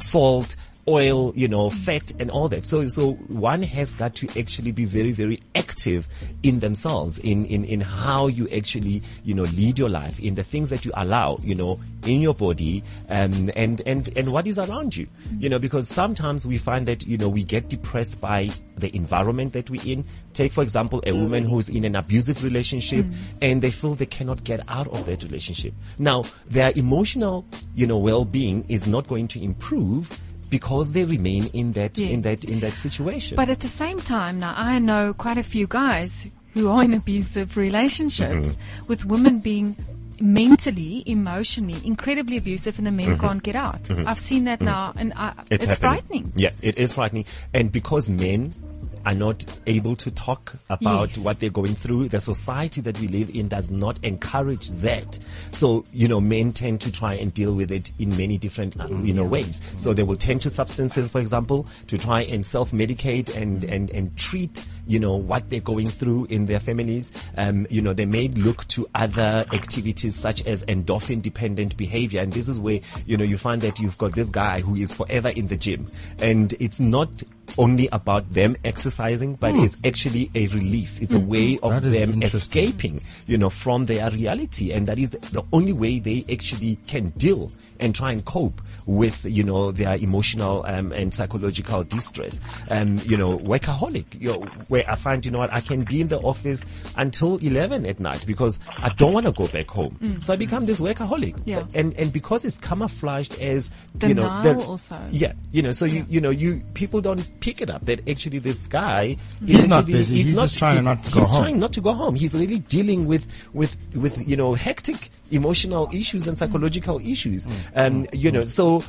[0.00, 0.56] salt,
[0.88, 2.66] oil, you know, fat and all that.
[2.66, 6.08] So, so one has got to actually be very, very active
[6.42, 10.42] in themselves, in, in, in how you actually, you know, lead your life, in the
[10.42, 14.58] things that you allow, you know, in your body, um, and, and, and what is
[14.58, 15.06] around you,
[15.38, 19.52] you know, because sometimes we find that, you know, we get depressed by the environment
[19.52, 20.04] that we're in.
[20.32, 23.04] Take, for example, a woman who's in an abusive relationship
[23.42, 25.74] and they feel they cannot get out of that relationship.
[25.98, 31.72] Now, their emotional, you know, well-being is not going to improve because they remain in
[31.72, 32.08] that Yeah.
[32.08, 33.36] in that in that situation.
[33.36, 36.94] But at the same time, now I know quite a few guys who are in
[36.94, 38.86] abusive relationships Mm-hmm.
[38.88, 39.76] with women being
[40.20, 43.88] mentally, emotionally, incredibly abusive and the men can't get out.
[43.90, 45.74] I've seen that now and I, it's, Mm-hmm.
[45.74, 46.32] frightening.
[46.34, 47.24] Yeah, it is frightening.
[47.54, 48.52] And because men
[49.08, 51.18] are not able to talk about Yes.
[51.24, 55.18] what they're going through, the society that we live in does not encourage that.
[55.52, 58.86] So, you know, men tend to try and deal with it in many different, uh,
[58.88, 59.62] you know, ways.
[59.78, 64.14] So they will tend to substances, for example, to try and self-medicate and, and, and
[64.18, 67.12] treat, you know, what they're going through in their families.
[67.36, 72.22] Um, you know, they may look to other activities such as endorphin dependent behavior.
[72.22, 74.92] And this is where, you know, you find that you've got this guy who is
[74.92, 75.86] forever in the gym
[76.20, 77.22] and it's not
[77.56, 81.00] only about them exercising, but it's actually a release.
[81.00, 84.72] It's a way of them escaping, you know, from their reality.
[84.72, 88.60] And that is the, the only way they actually can deal and try and cope
[88.88, 92.40] with, you know, their emotional um, and psychological distress.
[92.70, 96.00] Um, you know, workaholic, you know, where I find, you know what, I can be
[96.00, 96.64] in the office
[96.96, 100.18] until 11 at night because I don't want to go back home.
[100.22, 101.40] So I become this workaholic.
[101.44, 101.64] Yeah.
[101.74, 103.70] And, and because it's camouflaged as,
[104.02, 104.98] you know, the- also.
[105.10, 105.34] Yeah.
[105.52, 108.66] You know, so you, you know, you, people don't pick it up that actually this
[108.66, 110.16] guy He's is not busy.
[110.16, 111.42] He's just trying not to go he's home.
[111.42, 112.14] trying not to go home.
[112.14, 117.46] He's really dealing with, with, with, you know, hectic, emotional issues and psychological issues.
[117.46, 117.52] Mm.
[117.76, 118.82] Um, you know, so,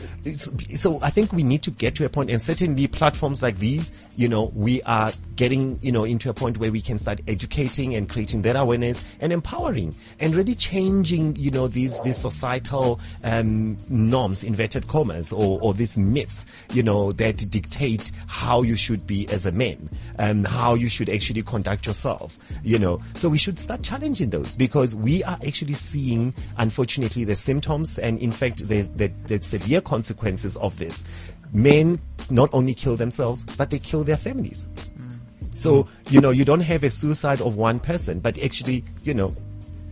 [0.75, 3.91] so I think we need to get to a point and certainly platforms like these,
[4.15, 7.95] you know, we are getting, you know, into a point where we can start educating
[7.95, 13.77] and creating that awareness and empowering and really changing, you know, these, these societal, um,
[13.89, 19.27] norms, inverted commas, or, or these myths, you know, that dictate how you should be
[19.29, 23.01] as a man, and how you should actually conduct yourself, you know.
[23.13, 28.19] So we should start challenging those because we are actually seeing, unfortunately, the symptoms and
[28.19, 31.03] in fact the, the, the severe consequences of this.
[31.51, 34.67] Men not only kill themselves, but they kill their families.
[34.97, 35.19] Mm.
[35.57, 39.35] So, you know, you don't have a suicide of one person, but actually, you know,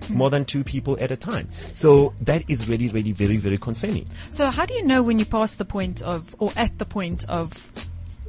[0.10, 1.50] more than two people at a time.
[1.74, 4.08] So that is really, really very, very concerning.
[4.32, 7.28] So how do you know when you pass the point of, or at the point
[7.30, 7.52] of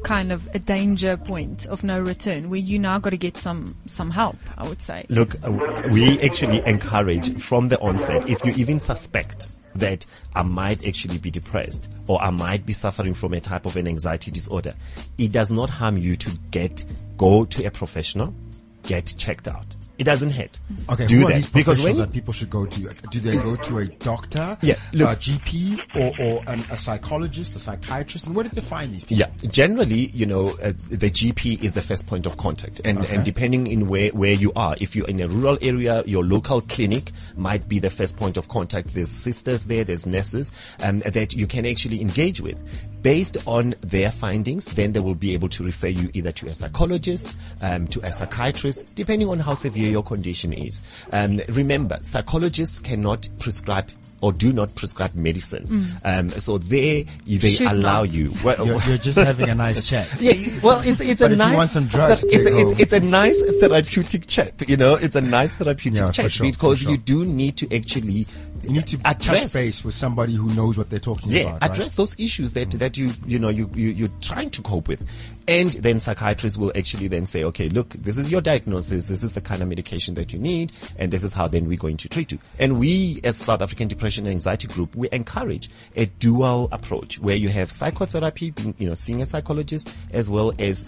[0.02, 3.76] kind of a danger point of no return where you now got to get some,
[3.86, 5.06] some help, I would say.
[5.08, 5.52] Look, uh,
[5.90, 11.30] we actually encourage from the onset, if you even suspect that I might actually be
[11.30, 14.74] depressed or I might be suffering from a type of an anxiety disorder,
[15.18, 16.84] it does not harm you to get,
[17.16, 18.34] go to a professional,
[18.82, 19.76] get checked out.
[19.98, 20.60] It doesn't hurt.
[20.90, 22.80] Okay, do who are that these because when professionals that people should go to?
[23.10, 27.56] Do they go to a doctor, Yeah, look- a GP, or, or an, a psychologist,
[27.56, 28.26] a psychiatrist?
[28.26, 29.18] And where did they find these people?
[29.18, 33.24] Yeah, generally, you know, uh, the GP is the first point of contact, and and
[33.24, 37.10] depending in where where you are, if you're in a rural area, your local clinic
[37.36, 38.94] might be the first point of contact.
[38.94, 42.60] There's sisters there, there's nurses, um, that you can actually engage with.
[43.02, 46.54] Based on their findings, then they will be able to refer you either to a
[46.54, 50.82] psychologist, um, to a psychiatrist, depending on how severe your condition is.
[51.12, 55.94] Um, remember, psychologists cannot prescribe or do not prescribe medicine.
[56.04, 58.12] Um, so they they Should allow not.
[58.14, 58.34] you.
[58.42, 60.08] Well, You're, you're just having a nice chat.
[60.20, 61.56] yeah, well, it's it's But a if you nice.
[61.56, 64.68] want some drugs, it's, a, it's, it's a nice therapeutic chat.
[64.68, 66.90] You know, it's a nice therapeutic Yeah, chat sure, because sure.
[66.90, 68.26] you do need to actually
[68.64, 71.62] You need to address touch base with somebody who knows what they're talking yeah, about.
[71.62, 71.70] right?
[71.70, 75.06] address those issues that, that you, you know, you, you, you're trying to cope with.
[75.48, 79.08] And then psychiatrists will actually then say, okay, look, this is your diagnosis.
[79.08, 80.72] This is the kind of medication that you need.
[80.98, 82.38] And this is how then we're going to treat you.
[82.58, 87.34] And we, as South African Depression and Anxiety Group, we encourage a dual approach where
[87.34, 90.84] you have psychotherapy, you know, seeing a psychologist, as well as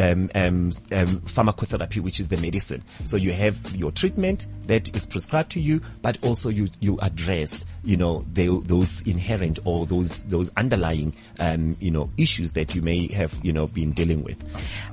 [0.00, 2.82] um, um, um, pharmacotherapy, which is the medicine.
[3.04, 7.64] So you have your treatment that is prescribed to you, but also you, you address,
[7.84, 12.82] you know, the, those inherent or those, those underlying, um, you know, issues that you
[12.82, 14.38] may have, you know, been dealing with.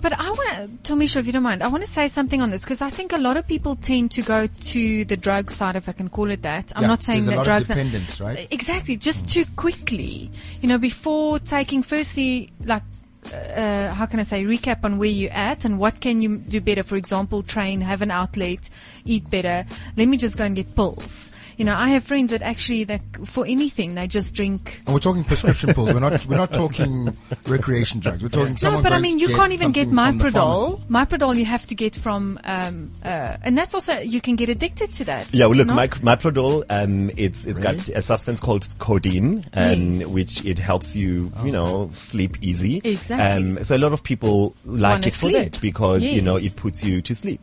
[0.02, 0.50] But I want
[0.84, 2.90] to, Tumisho, if you don't mind, I want to say something on this because I
[2.90, 6.10] think a lot of people tend to go to the drug side, if I can
[6.10, 6.72] call it that.
[6.76, 8.48] I'm Yeah, not saying there's a that lot of drugs dependence, right?
[8.52, 10.30] Exactly, just too quickly.
[10.62, 12.84] You know, before taking, firstly, like.
[13.28, 16.62] Uh, how can I say recap on where you're at and what can you do
[16.62, 16.82] better?
[16.82, 18.70] For example, train, have an outlet,
[19.04, 19.68] eat better.
[19.98, 21.34] Let me just go and get pills.
[21.58, 25.00] You know, I have friends that actually that for anything they just drink And we're
[25.00, 25.92] talking prescription pills.
[25.92, 26.24] We're not.
[26.28, 27.12] We're not talking
[27.48, 28.22] recreation drugs.
[28.22, 28.52] We're talking.
[28.54, 30.32] No, someone but I mean, you can't even get something from.
[30.32, 30.82] Myprodol.
[30.88, 34.94] Myprodol you have to get from, um, uh, and that's also, you can get addicted
[34.94, 35.34] to that.
[35.34, 35.74] Yeah, well, look, No?
[35.74, 40.06] my, Myprodol, um, it's, it's got a substance called codeine, um, Yes.
[40.08, 42.82] which it helps you, you know, sleep easy.
[42.84, 43.58] Exactly.
[43.58, 45.54] Um, so a lot of people like Wanna it for sleep.
[45.54, 47.42] that because, you know, it puts you to sleep.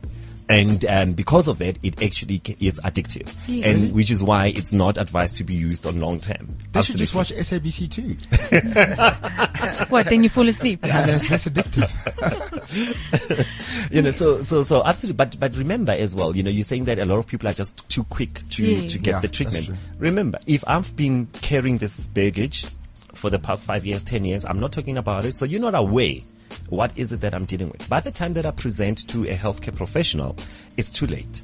[0.48, 3.66] And um, because of that, it actually ca- is addictive, Yes.
[3.66, 6.48] and which is why it's not advised to be used on long term.
[6.72, 8.16] They should just watch SABC too.
[9.88, 10.80] What, then you fall asleep?
[10.82, 11.90] And then it's less addictive.
[13.90, 15.16] you know, so so so absolutely.
[15.16, 17.52] But but remember as well, you know, you're saying that a lot of people are
[17.54, 18.88] just too quick to Yeah.
[18.88, 19.70] to get Yeah, the treatment.
[19.98, 22.66] Remember, if I've been carrying this baggage
[23.14, 25.36] for the past five years, ten years, I'm not talking about it.
[25.36, 26.16] So you're not aware.
[26.68, 27.88] What is it that I'm dealing with?
[27.88, 30.36] By the time that I present to a healthcare professional,
[30.76, 31.42] it's too late.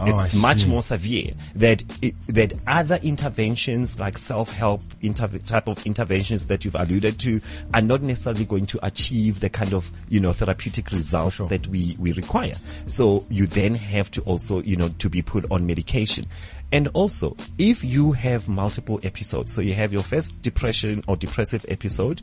[0.00, 5.84] Oh, it's much more severe that it, that other interventions like self-help interv- type of
[5.86, 7.40] interventions that you've alluded to
[7.74, 11.96] are not necessarily going to achieve the kind of you know therapeutic results that we
[11.98, 12.54] we require
[12.86, 16.24] so you then have to also you know to be put on medication
[16.70, 21.64] and also if you have multiple episodes so you have your first depression or depressive
[21.68, 22.22] episode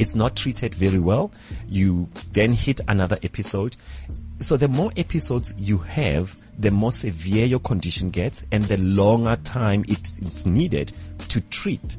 [0.00, 1.30] it's not treated very well.
[1.68, 3.76] You then hit another episode.
[4.38, 9.36] So the more episodes you have, the more severe your condition gets and the longer
[9.44, 10.92] time it is needed
[11.28, 11.96] to treat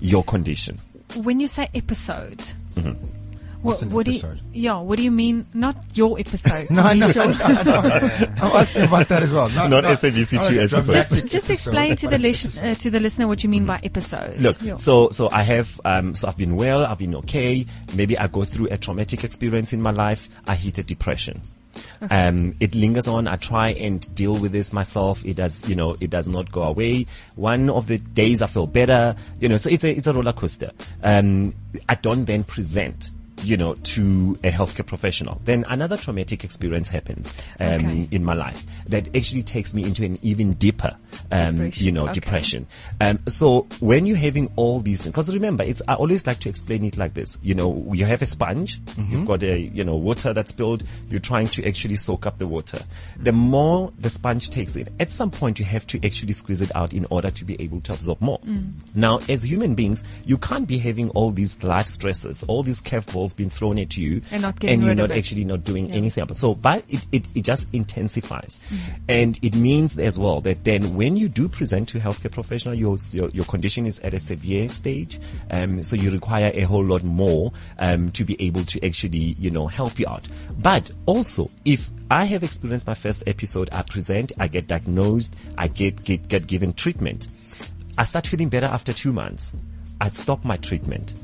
[0.00, 0.78] your condition.
[1.16, 2.38] When you say episode,
[2.74, 3.21] mm-hmm.
[3.62, 4.20] What, an what do you,
[4.52, 5.46] yeah, what do you mean?
[5.54, 6.68] Not your episode.
[6.70, 7.08] No, I know.
[7.10, 7.22] Sure.
[7.22, 8.26] I know.
[8.42, 9.48] I'm asking about that as well.
[9.50, 10.86] Not, Not SABC2 not a episodes.
[10.86, 13.48] dramatic just, just episode, explain to the, an lis- uh, to the listener what you
[13.48, 14.36] mean by episode.
[14.38, 14.76] Look, Yeah.
[14.76, 17.64] so so I have um so I've been well, I've been okay.
[17.96, 20.28] Maybe I go through a traumatic experience in my life.
[20.46, 21.40] I hit a depression.
[22.10, 23.26] Um, it lingers on.
[23.26, 25.24] I try and deal with this myself.
[25.24, 27.06] It does, you know, it does not go away.
[27.36, 30.34] One of the days I feel better, you know, so it's a, it's a roller
[30.34, 30.70] coaster.
[31.02, 31.54] Um,
[31.88, 33.10] I don't then present
[33.42, 35.40] you know, to a healthcare professional.
[35.44, 38.08] Then another traumatic experience happens um, Okay.
[38.10, 40.96] in my life that actually takes me into an even deeper,
[41.30, 41.86] um, Depression.
[41.86, 42.14] you know, Okay.
[42.14, 42.66] depression.
[43.00, 46.48] Um, so when you're having all these things, because remember, it's I always like to
[46.48, 47.38] explain it like this.
[47.42, 48.80] You know, you have a sponge,
[49.10, 50.84] you've got a you know water that's spilled.
[51.10, 52.78] You're trying to actually soak up the water.
[53.18, 56.70] The more the sponge takes in, at some point you have to actually squeeze it
[56.76, 58.40] out in order to be able to absorb more.
[58.94, 63.31] Now, as human beings, you can't be having all these life stresses, all these curveballs
[63.32, 66.40] being thrown at you, And not and you're not actually not doing anything about it.
[66.40, 68.60] So, but it, it, it just intensifies.
[69.08, 72.74] And it means as well that then when you do present to a healthcare professional,
[72.74, 75.20] your, your, your condition is at a severe stage.
[75.50, 79.50] Um, so you require a whole lot more, um, to be able to actually, you
[79.50, 80.28] know, help you out.
[80.58, 85.68] But also, if I have experienced my first episode, I present, I get diagnosed, I
[85.68, 87.28] get, get, get given treatment.
[87.98, 89.52] I start feeling better after two months.
[90.00, 91.14] I stop my treatment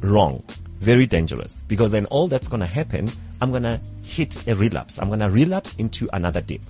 [0.00, 0.42] wrong.
[0.84, 1.62] Very dangerous.
[1.66, 3.08] Because then all that's gonna happen,
[3.40, 4.98] I'm gonna hit a relapse.
[4.98, 6.60] I'm gonna relapse into another dip.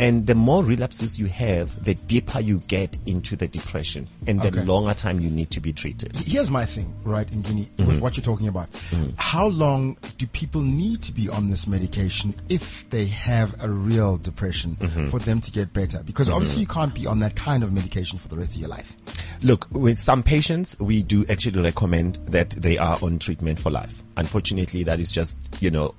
[0.00, 4.48] And the more relapses you have, the deeper you get into the depression and the
[4.48, 4.62] Okay.
[4.64, 6.16] longer time you need to be treated.
[6.16, 7.86] Here's my thing, right, in Guinea, Mm-hmm.
[7.86, 8.68] with what you're talking about.
[9.16, 14.16] How long do people need to be on this medication if they have a real
[14.16, 15.08] depression Mm-hmm.
[15.08, 16.02] for them to get better?
[16.02, 18.70] Because obviously you can't be on that kind of medication for the rest of your
[18.70, 18.96] life.
[19.42, 24.02] Look, with some patients, we do actually recommend that they are on treatment for life.
[24.20, 25.94] Unfortunately, that is just, you know,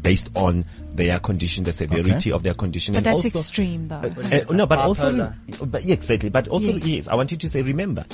[0.00, 0.64] based on
[0.94, 2.94] their condition, the severity of their condition.
[2.94, 3.96] But and that's also, extreme though.
[3.98, 5.32] Uh, no, but also,
[5.66, 6.30] but yeah, exactly.
[6.30, 6.86] But also, Yes.
[6.86, 7.08] yes.
[7.08, 8.06] I wanted to say, remember,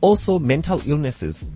[0.00, 1.46] also mental illnesses,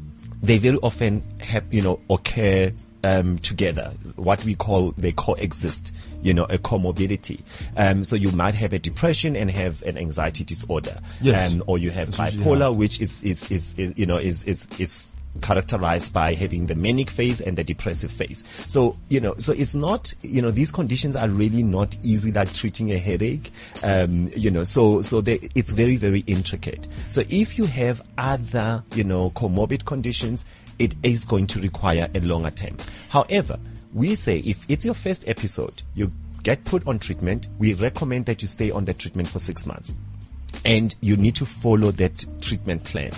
[0.42, 2.72] they very often have, you know, occur
[3.04, 3.92] um, together.
[4.16, 5.92] What we call they coexist.
[6.22, 7.40] You know, a comorbidity.
[7.76, 11.52] Um, so you might have a depression and have an anxiety disorder, Yes.
[11.54, 14.42] um, or you have That's usually bipolar, which is is, is is you know is
[14.42, 15.06] is is
[15.38, 18.44] characterized by having the manic phase and the depressive phase.
[18.68, 22.52] So, you know, so it's not, you know, these conditions are really not easy like
[22.52, 23.50] treating a headache.
[23.82, 26.88] Um, you know, so, so they, it's very, very intricate.
[27.10, 30.44] So if you have other, you know, comorbid conditions,
[30.78, 32.76] it is going to require a longer term.
[33.08, 33.58] However,
[33.94, 36.12] we say if it's your first episode, you
[36.42, 39.94] get put on treatment, we recommend that you stay on the treatment for six months
[40.64, 43.12] and you need to follow that treatment plan.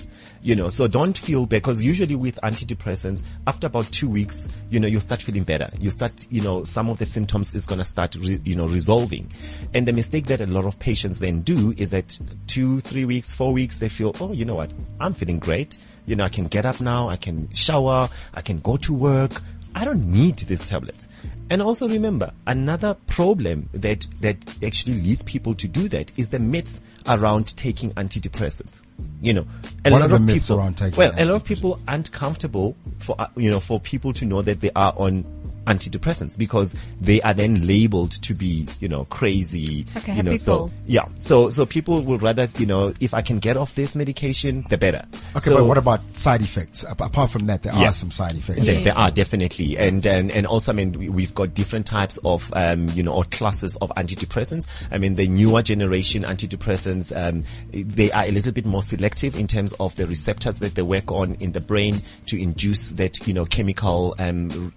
[0.49, 4.81] You know, so don't feel bad because usually with antidepressants, after about two weeks, you
[4.81, 5.69] know, you start feeling better.
[5.79, 8.67] You start, you know, some of the symptoms is going to start, re, you know,
[8.67, 9.31] resolving.
[9.75, 13.31] And the mistake that a lot of patients then do is that two, three weeks,
[13.31, 15.77] four weeks, they feel, oh, you know what, I'm feeling great.
[16.07, 19.33] You know, I can get up now, I can shower, I can go to work.
[19.75, 21.09] I don't need these tablets.
[21.51, 26.39] And also remember, another problem that, that actually leads people to do that is the
[26.39, 28.81] myth around taking antidepressants.
[29.21, 29.47] You know,
[29.85, 33.17] a lot of myths people, around taking well, a lot of people aren't comfortable for,
[33.19, 35.25] uh, you know, for people to know that they are on
[35.69, 39.87] antidepressants because they are then labeled to be, you know, crazy.
[39.95, 41.07] Like a you know, so, yeah.
[41.21, 44.79] So, so people would rather, you know, if I can get off this medication, the
[44.79, 45.05] better.
[45.37, 46.85] Okay, So- but what about side effects?
[46.89, 47.89] Apart from that, there Yeah.
[47.91, 48.65] are some side effects.
[48.67, 52.19] there, there are definitely, and and and also, I mean, we, we've got different types
[52.25, 54.67] of, um, you know, or classes of antidepressants.
[54.91, 59.47] I mean, the newer generation antidepressants, um, they are a little bit more selective in
[59.47, 63.35] terms of the receptors that they work on in the brain to induce that, you
[63.35, 64.73] know, chemical um,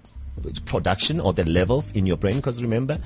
[0.65, 2.97] production or the levels in your brain because remember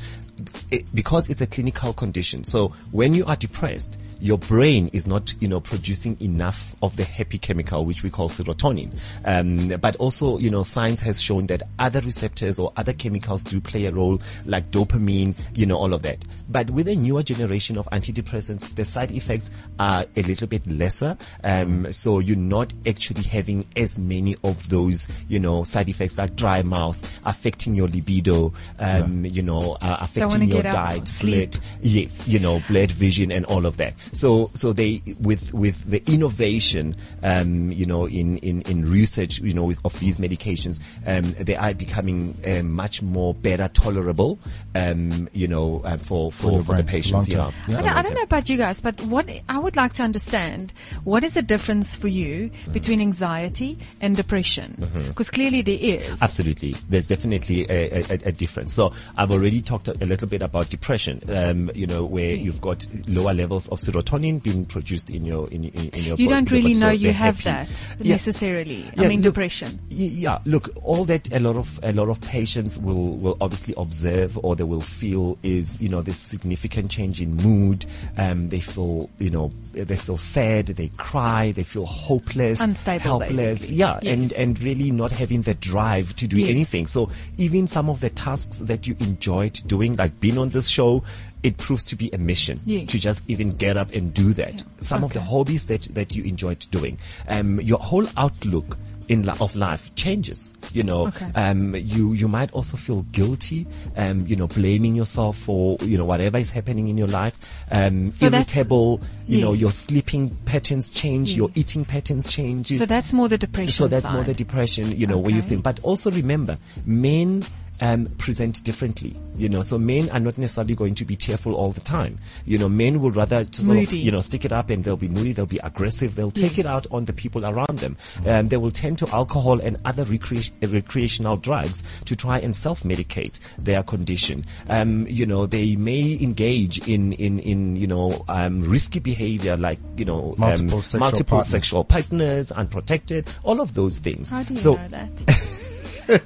[0.71, 2.43] it, because it's a clinical condition.
[2.43, 7.03] So when you are depressed your brain is not you know producing enough of the
[7.03, 8.91] happy chemical which we call serotonin.
[9.25, 13.59] Um, but also you know science has shown that other receptors or other chemicals do
[13.61, 16.17] play a role like dopamine you know all of that.
[16.49, 21.17] But with a newer generation of antidepressants the side effects are a little bit lesser.
[21.43, 26.35] Um, so you're not actually having as many of those you know side effects like
[26.35, 31.55] dry mouth affecting your libido um, you know uh, affecting wanna your get diet sleep.
[31.81, 36.03] yes you know blurred vision and all of that so so they with with the
[36.11, 41.23] innovation um, you know in in in research you know with, of these medications um,
[41.43, 44.39] they are becoming uh, much more better tolerable
[44.75, 47.79] um, you know uh, for for, your for the patients long yeah.
[47.79, 50.73] I don't, I don't know about you guys, but what I would like to understand,
[51.03, 54.75] what is the difference for you between anxiety and depression?
[55.07, 56.21] Because clearly there is.
[56.21, 56.73] Absolutely.
[56.89, 58.73] There's definitely a, a, a difference.
[58.73, 61.21] So I've already talked a, a little bit about depression.
[61.29, 65.65] Um, you know, where you've got lower levels of serotonin being produced in your in,
[65.65, 66.75] in, in your You don't really body.
[66.75, 67.65] So know you have happy.
[67.67, 68.13] that Yeah.
[68.13, 68.85] necessarily.
[68.97, 69.79] I Yeah, mean, look, depression.
[69.89, 74.37] Yeah, look, all that a lot of a lot of patients will will obviously observe
[74.43, 77.85] or they will feel is you know this significant change in mood.
[78.17, 83.35] Um, they feel you know they feel sad, they cry, they feel hopeless, Unstable, helpless.
[83.35, 83.75] basically.
[83.77, 84.13] Yeah, Yes.
[84.13, 86.49] and and really not having the drive to do Yes.
[86.49, 86.87] anything.
[86.87, 91.03] So even some of the tasks that you enjoyed doing, like being on this show.
[91.43, 92.89] It proves to be a mission Yes.
[92.89, 94.63] to just even get up and do that.
[94.79, 96.97] Some of the hobbies that, that you enjoyed doing.
[97.27, 98.77] Um, your whole outlook
[99.09, 100.51] in li- of life changes.
[100.73, 101.27] You know, Okay.
[101.35, 103.67] um, you you might also feel guilty.
[103.95, 107.37] Um, you know, blaming yourself for you know whatever is happening in your life.
[107.69, 108.99] Um, So irritable.
[109.27, 111.33] You know, your sleeping patterns change.
[111.33, 112.75] Your eating patterns change.
[112.75, 115.49] So that's more the depression So that's more the depression, you know, where you Okay.
[115.49, 115.61] feel.
[115.61, 117.43] But also remember, men
[117.81, 119.15] um, present differently.
[119.35, 122.19] You know, so men are not necessarily going to be tearful all the time.
[122.45, 124.95] You know, men will rather just sort of, you know, stick it up and they'll
[124.95, 126.59] be moody, they'll be aggressive, they'll take Yes.
[126.59, 127.97] it out on the people around them.
[128.25, 133.39] Um, they will tend to alcohol and other recre- recreational drugs to try and self-medicate
[133.57, 134.43] their condition.
[134.69, 139.79] Um, you know, they may engage in, in, in, you know, um, risky behavior like,
[139.97, 141.51] you know, Multiple um, sexual multiple partners.
[141.51, 144.29] sexual partners, unprotected, all of those things.
[144.29, 145.09] How do you so know that?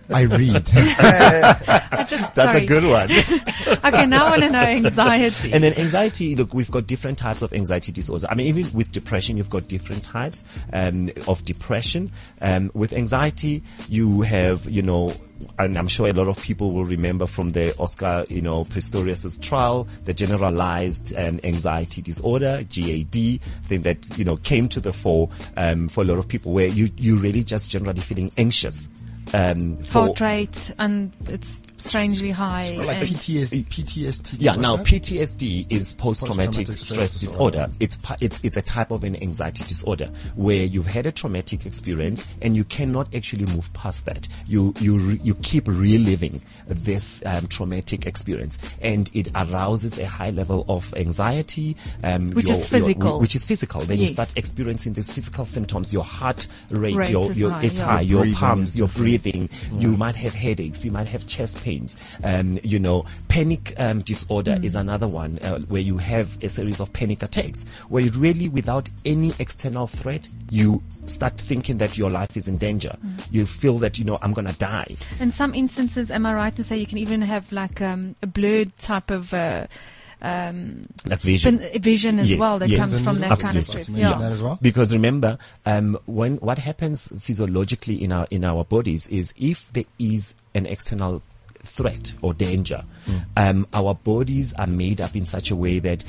[0.09, 0.69] I read.
[0.73, 2.63] I just, that's sorry.
[2.63, 3.11] a good one.
[3.85, 5.51] okay, now I want to know anxiety.
[5.53, 8.27] And then anxiety, look, we've got different types of anxiety disorder.
[8.29, 12.11] I mean, even with depression, you've got different types um, of depression.
[12.41, 15.13] Um, with anxiety, you have, you know,
[15.57, 19.37] and I'm sure a lot of people will remember from the Oscar, you know, Pistorius's
[19.37, 25.29] trial, the generalized um, anxiety disorder, GAD, thing that, you know, came to the fore
[25.57, 28.89] um, for a lot of people where you, you really just generally feeling anxious.
[29.33, 29.77] Um,
[30.21, 32.71] rate, and it's strangely high.
[32.77, 33.65] like PTSD.
[33.65, 34.35] PTSD.
[34.39, 34.85] Yeah, now that?
[34.85, 37.57] PTSD is post-traumatic Post-traumatic stress, stress disorder.
[37.57, 37.73] disorder.
[37.79, 42.27] It's it's it's a type of an anxiety disorder where you've had a traumatic experience
[42.41, 44.27] and you cannot actually move past that.
[44.47, 50.29] You you re- you keep reliving this um, traumatic experience, and it arouses a high
[50.31, 53.19] level of anxiety, um, Which is physical.
[53.19, 53.81] which is physical.
[53.81, 55.93] Then you start experiencing these physical symptoms.
[55.93, 57.85] Your heart rate, Rate your, is your high, it's yeah.
[57.85, 58.01] high.
[58.01, 59.03] Your Your palms, your different.
[59.23, 59.49] breathing.
[59.73, 60.83] You might have headaches.
[60.85, 61.95] You might have chest pains.
[62.23, 66.79] Um, you know, panic um, disorder is another one uh, where you have a series
[66.79, 72.09] of panic attacks where you really, without any external threat, you start thinking that your
[72.09, 72.95] life is in danger.
[73.31, 74.95] You feel that you know I'm gonna die.
[75.19, 78.27] In some instances, am I right to say you can even have like um, a
[78.27, 79.67] blurred type of uh,
[80.21, 81.59] um, Like vision.
[81.59, 82.79] fin- vision as Yes, well that yes.
[82.79, 83.83] comes from that kind of Absolutely.
[83.83, 83.97] stress.
[83.97, 84.17] Yeah.
[84.17, 84.57] that as well.
[84.61, 89.85] Because remember, um, when what happens physiologically in our in our bodies is if there
[89.97, 91.21] is an external
[91.63, 92.83] threat or danger,
[93.37, 96.03] um, our bodies are made up in such a way that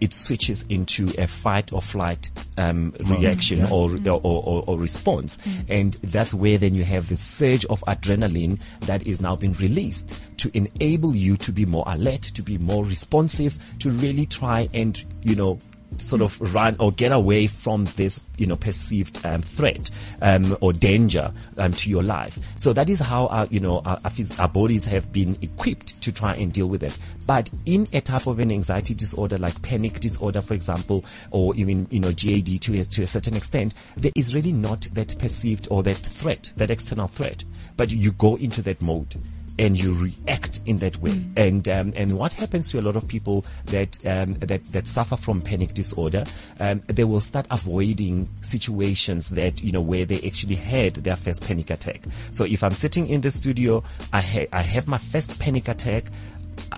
[0.00, 5.38] it switches into a fight or flight um, reaction or, or, or, or response,
[5.68, 10.24] and that's where then you have the surge of adrenaline that is now being released
[10.38, 15.04] to enable you to be more alert, to be more responsive, to really try and
[15.22, 15.58] you know
[15.98, 19.90] sort of run or get away from this, you know, perceived um, threat
[20.22, 22.38] um, or danger um, to your life.
[22.56, 26.12] So that is how our, you know, our, our, our bodies have been equipped to
[26.12, 26.98] try and deal with it.
[27.26, 31.86] But in a type of an anxiety disorder like panic disorder, for example, or even
[31.90, 35.68] you know GAD to a, to a certain extent, there is really not that perceived
[35.70, 37.44] or that threat, that external threat.
[37.76, 39.16] But you go into that mode
[39.58, 41.24] and you react in that way.
[41.36, 45.16] And um, and what happens to a lot of people that um, that that suffer
[45.16, 46.24] from panic disorder,
[46.60, 51.44] um, they will start avoiding situations that you know where they actually had their first
[51.44, 52.04] panic attack.
[52.30, 53.82] So if I'm sitting in the studio,
[54.12, 56.04] I ha- I have my first panic attack.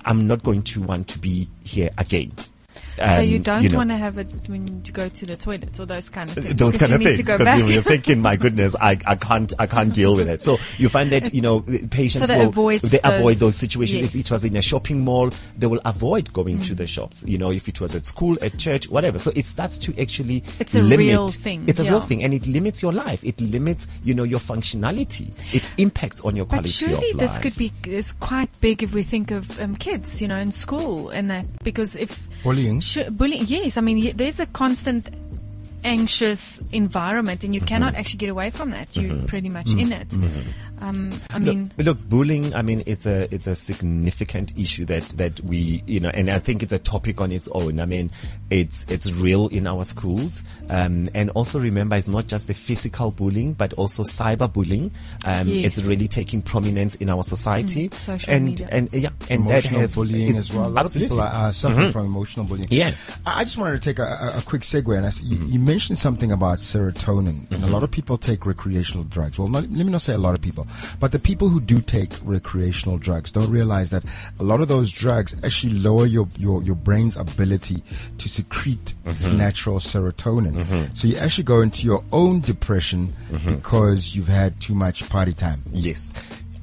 [0.04, 2.32] I'm not going to want to be here again.
[2.98, 3.76] So you don't know.
[3.78, 6.54] want to have it when you go to the toilet or those kind of things.
[6.56, 7.72] those because kind of you need things to go because back.
[7.72, 10.42] you're thinking, my goodness, I, I can't I can't deal with it.
[10.42, 13.56] So you find that you know patients So they will avoid they avoid those- those
[13.56, 14.14] situations.
[14.14, 17.22] If it was in a shopping mall, they will avoid going to the shops.
[17.26, 19.18] You know, if it was at school, at church, whatever.
[19.18, 20.98] So it starts to actually It's a limit.
[20.98, 23.22] real thing, It's a real thing, and it limits your life.
[23.24, 25.32] It limits you know your functionality.
[25.54, 27.16] It impacts on your But quality surely of life.
[27.18, 30.52] this could be is quite big if we think of um, kids, you know, in
[30.52, 32.80] school and that because if Bullying.
[32.88, 33.44] Sure, bullying.
[33.46, 35.08] Yes, I mean there's a constant
[35.84, 38.96] anxious environment, and you cannot actually get away from that.
[38.96, 39.26] You're mm-hmm.
[39.26, 39.80] pretty much mm-hmm.
[39.80, 40.08] in it.
[40.08, 40.50] Mm-hmm.
[40.80, 42.54] Um, I mean, Look, look, bullying.
[42.54, 46.38] I mean, it's a it's a significant issue that that we you know, and I
[46.38, 47.80] think it's a topic on its own.
[47.80, 48.10] I mean,
[48.50, 53.10] it's it's real in our schools, um, and also remember, it's not just the physical
[53.10, 54.90] bullying, but also cyberbullying.
[55.24, 55.78] Um, Yes.
[55.78, 58.68] It's really taking prominence in our society, Mm, social and media.
[58.70, 60.68] and yeah, and that has bullying as well.
[60.68, 61.06] A lot absolutely.
[61.06, 62.66] of people are uh, suffering from emotional bullying.
[62.70, 62.92] Yeah.
[63.26, 64.02] I I just wanted to take a,
[64.34, 67.66] a, a quick segue, and I s you, you mentioned something about serotonin, and a
[67.68, 69.38] lot of people take recreational drugs.
[69.38, 70.66] Well, not, let me not say a lot of people,
[71.00, 74.04] but the people who do take recreational drugs don't realize that
[74.38, 77.82] a lot of those drugs actually lower your your, your brain's ability
[78.18, 79.38] to secrete its mm-hmm.
[79.38, 80.64] natural serotonin.
[80.64, 80.94] Mm-hmm.
[80.94, 83.54] So you actually go into your own depression mm-hmm.
[83.54, 85.62] because you've had too much party time.
[85.72, 86.12] Yes.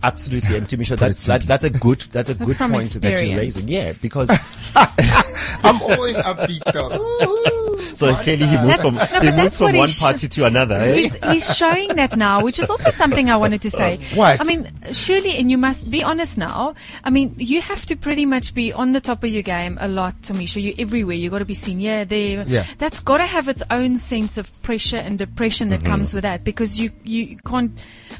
[0.03, 2.91] Absolutely, and Tumisho, Put it that's that, that's a good that's a good from point
[2.91, 3.67] that you're raising.
[3.67, 4.29] Yeah, because
[4.75, 7.74] I'm always upbeat though.
[7.99, 10.75] so clearly he moves from No, he moves from one sh- party to another.
[10.75, 10.95] eh?
[10.95, 13.99] he's, he's showing that now, which is also something I wanted to say.
[14.15, 14.39] What?
[14.39, 16.75] I mean, surely, and you must be honest now.
[17.03, 19.87] I mean, you have to pretty much be on the top of your game a
[19.87, 20.61] lot, Tumisho.
[20.61, 21.15] You're everywhere.
[21.15, 22.45] You've got to be seen here, there.
[22.47, 22.65] Yeah.
[22.77, 25.89] That's got to have its own sense of pressure and depression that mm-hmm.
[25.89, 27.71] comes with that because you you can't.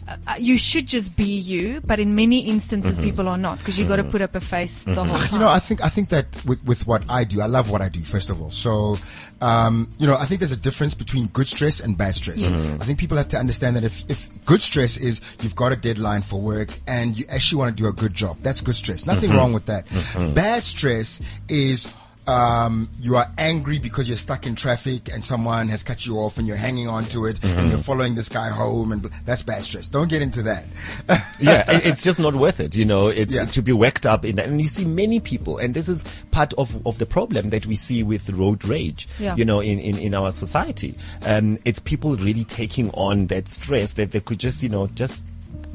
[0.08, 3.04] Uh, uh, you should just be you, but in many instances, mm-hmm.
[3.04, 4.12] people are not because you've got to mm-hmm.
[4.12, 5.34] put up a face the whole time.
[5.34, 7.82] You know, I think I think that with with what I do, I love what
[7.82, 8.02] I do.
[8.02, 8.98] First of all, so
[9.42, 12.50] um, you know, I think there's a difference between good stress and bad stress.
[12.50, 12.82] Mm-hmm.
[12.82, 15.76] I think people have to understand that if if good stress is you've got a
[15.76, 19.06] deadline for work and you actually want to do a good job, that's good stress.
[19.06, 19.38] Nothing mm-hmm.
[19.38, 19.88] wrong with that.
[19.88, 20.34] Mm-hmm.
[20.34, 21.86] Bad stress is
[22.28, 26.38] um, you are angry because you're stuck in traffic and someone has cut you off
[26.38, 29.64] and you're hanging on to it and you're following this guy home and that's bad
[29.64, 29.88] stress.
[29.88, 30.66] Don't get into that.
[31.40, 32.76] yeah, it's just not worth it.
[32.76, 33.46] You know, it's Yeah.
[33.46, 34.48] to be worked up in that.
[34.48, 37.76] And you see many people, and this is part of, of the problem that we
[37.76, 39.36] see with road rage, Yeah.
[39.36, 40.96] you know, in, in, in our society.
[41.26, 45.22] Um, it's people really taking on that stress that they could just, you know, just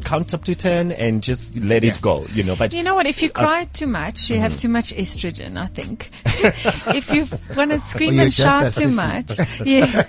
[0.00, 3.06] count up to 10 and just let it go, you know, but You know what?
[3.06, 4.60] If you cry us- too much, you have mm-hmm.
[4.60, 5.56] too much estrogen.
[5.56, 6.10] I think.
[6.94, 7.26] if you
[7.56, 8.96] want to scream you're and shout too sissy.
[8.96, 10.04] much, yeah,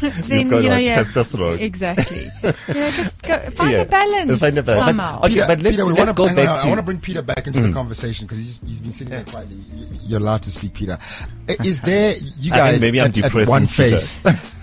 [0.00, 0.82] then you know what?
[0.82, 1.60] you have Testosterone.
[1.60, 2.28] Exactly.
[2.68, 4.80] you know, just go, find Yeah, a balance find a balance.
[4.80, 5.18] But- somehow.
[5.24, 7.00] okay, but let's, Peter, we let's wanna, go hang on, back I want to bring
[7.00, 7.74] Peter back into the mm.
[7.74, 9.56] conversation because he's, he's been sitting there quietly.
[9.56, 10.98] You- You're allowed to speak, Peter.
[11.64, 13.96] Is there, you I think guys, maybe I'm at, at depressing one Peter.
[13.98, 14.20] face,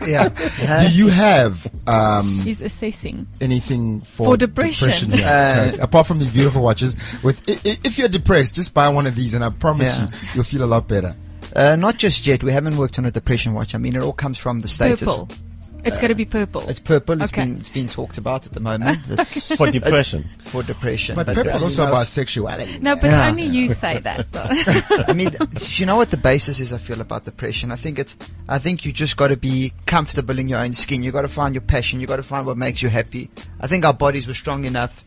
[0.08, 0.30] Yeah.
[0.89, 3.28] do you have um, He's assessing.
[3.41, 5.12] anything for, For depression.
[5.12, 5.80] Yeah, Uh, right.
[5.80, 9.16] Apart from these beautiful watches, with i- i- if you're depressed, just buy one of
[9.16, 10.04] these, and I promise Yeah.
[10.24, 11.16] you, you'll feel a lot better.
[11.56, 12.41] Uh, not just yet.
[12.43, 13.76] We haven't worked on a depression watch.
[13.76, 15.01] I mean, it all comes from the states.
[15.04, 15.43] It's-
[15.84, 15.92] Purple.
[15.94, 16.70] It's got to be purple.
[16.70, 17.22] It's purple.
[17.22, 17.44] It's Okay.
[17.44, 19.00] been it's been talked about at the moment.
[19.10, 20.30] It's For depression.
[20.46, 21.16] for depression.
[21.16, 22.80] But, purple is uh, also about sexuality.
[22.80, 23.28] no, but Yeah.
[23.28, 24.28] only you say that.
[25.10, 25.32] I mean,
[25.80, 26.72] you know what the basis is?
[26.72, 27.72] I feel about depression.
[27.72, 28.16] I think it's.
[28.48, 31.04] I think you just got to be comfortable in your own skin.
[31.04, 32.00] You got to find your passion.
[32.00, 33.30] You got to find what makes you happy.
[33.60, 35.04] I think our bodies were strong enough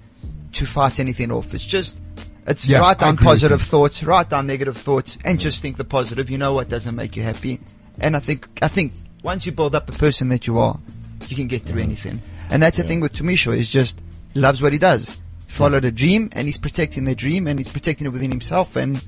[0.52, 1.54] to fight anything off.
[1.54, 1.98] It's just.
[2.46, 6.30] It's Yeah, write down positive thoughts, write down negative thoughts, and just think the positive.
[6.30, 7.58] You know what doesn't make you happy,
[7.98, 8.92] and I think I think
[9.26, 10.78] once you build up the person that you are,
[11.26, 11.86] you can get through mm.
[11.86, 12.20] anything.
[12.48, 14.00] And that's the thing with Tumisho is just
[14.36, 15.20] loves what he does.
[15.48, 15.88] Followed mm.
[15.88, 19.04] a dream, and he's protecting the dream, and he's protecting it within himself, and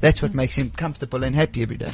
[0.00, 0.36] that's what mm.
[0.36, 1.92] makes him comfortable and happy every day.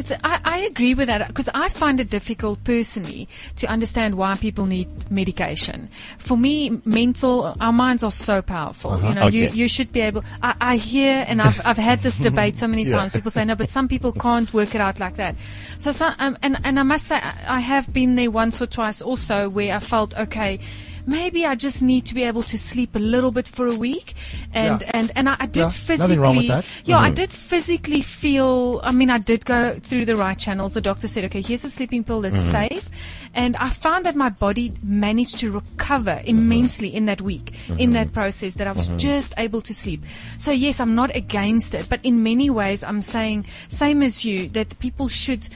[0.00, 4.34] It's, I, I agree with that because I find it difficult personally to understand why
[4.36, 5.90] people need medication.
[6.18, 8.98] For me, mental, our minds are so powerful.
[9.02, 9.54] You know, you, Okay.
[9.54, 12.88] you should be able, I, I hear and I've, I've had this debate so many
[12.88, 13.12] times.
[13.12, 15.34] People say, no, but some people can't work it out like that.
[15.76, 19.02] So, some, um, and, and I must say, I have been there once or twice
[19.02, 20.60] also where I felt, okay,
[21.06, 24.14] maybe I just need to be able to sleep a little bit for a week.
[24.52, 24.90] And, Yeah.
[24.94, 26.64] and, and I, I did Yeah, physically, nothing wrong with that.
[26.84, 27.14] yeah, I mm-hmm.
[27.14, 30.74] did physically feel, I mean, I did go through the right channels.
[30.74, 32.50] The doctor said, okay, here's a sleeping pill that's mm-hmm.
[32.50, 32.88] safe.
[33.34, 38.06] And I found that my body managed to recover immensely in that week, in that
[38.06, 38.14] mm-hmm.
[38.14, 38.98] process that I was mm-hmm.
[38.98, 40.02] just able to sleep.
[40.38, 44.48] So yes, I'm not against it, but in many ways I'm saying, same as you,
[44.48, 45.48] that people should,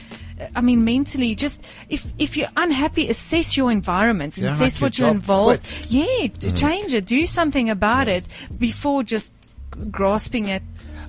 [0.55, 4.99] I mean, mentally, just if if you're unhappy, assess your environment, assess like your what
[4.99, 5.63] you're involved.
[5.63, 5.91] quit.
[5.91, 6.57] Yeah, to mm.
[6.57, 8.25] change it, do something about it
[8.57, 9.33] before just
[9.91, 10.61] grasping at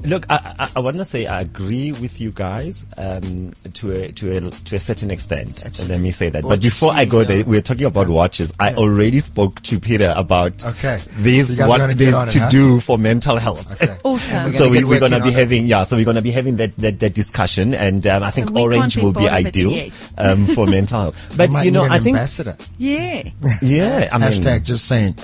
[0.07, 4.13] Look, I, I, I want to say I agree with you guys um, to a
[4.13, 5.65] to a to a certain extent.
[5.89, 6.43] Let me say that.
[6.45, 8.53] But before I go there, we're talking about watches.
[8.61, 10.99] I already spoke to Peter about Okay.
[10.99, 12.51] So this you what gonna this it, to huh?
[12.51, 13.71] do for mental health.
[13.73, 13.97] Okay.
[14.05, 14.45] awesome.
[14.45, 15.35] We're So gonna we, get we're gonna be on it.
[15.35, 15.83] having yeah.
[15.83, 18.75] So we're gonna be having that that, that discussion, and um, I think we can't
[18.75, 21.37] orange will be part of it ideal um, for mental health.
[21.37, 22.57] But you know, I think ambassador.
[22.79, 23.29] Yeah.
[23.63, 24.09] yeah.
[24.13, 25.15] I mean, Hashtag just saying.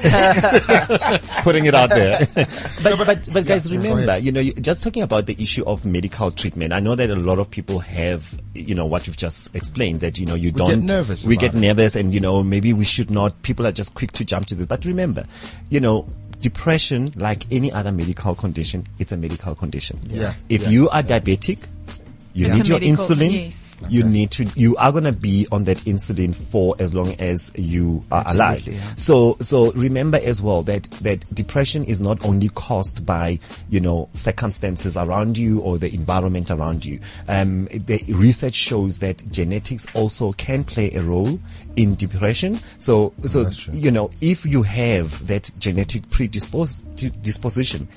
[1.42, 2.26] putting it out there.
[2.82, 4.24] but, but, but guys, Yeah, remember, ahead.
[4.24, 6.72] you know, you, just just talking about the issue of medical treatment.
[6.72, 10.18] I know that a lot of people have, you know, what you've just explained that,
[10.18, 10.68] you know, you get don't.
[10.70, 11.58] get nervous We get it.
[11.58, 14.54] nervous and, you know, maybe we should not, people are just quick to jump to
[14.54, 14.66] this.
[14.66, 15.26] But remember,
[15.68, 16.06] you know,
[16.40, 19.98] depression, like any other medical condition, it's a medical condition.
[20.08, 20.34] Yeah.
[20.48, 20.68] If Yeah.
[20.70, 21.58] you are diabetic,
[22.34, 23.32] you It's need your insulin.
[23.44, 23.68] yes.
[23.88, 27.52] You need to, you are going to be on that insulin for as long as
[27.56, 28.66] you are alive.
[28.66, 28.80] Yeah.
[28.96, 33.38] So, so remember as well that, that depression is not only caused by,
[33.70, 37.00] you know, circumstances around you or the environment around you.
[37.28, 41.38] Um, the research shows that genetics also can play a role
[41.76, 42.58] in depression.
[42.78, 46.82] So, so, you know, if you have that genetic predisposition
[47.22, 47.88] disposition,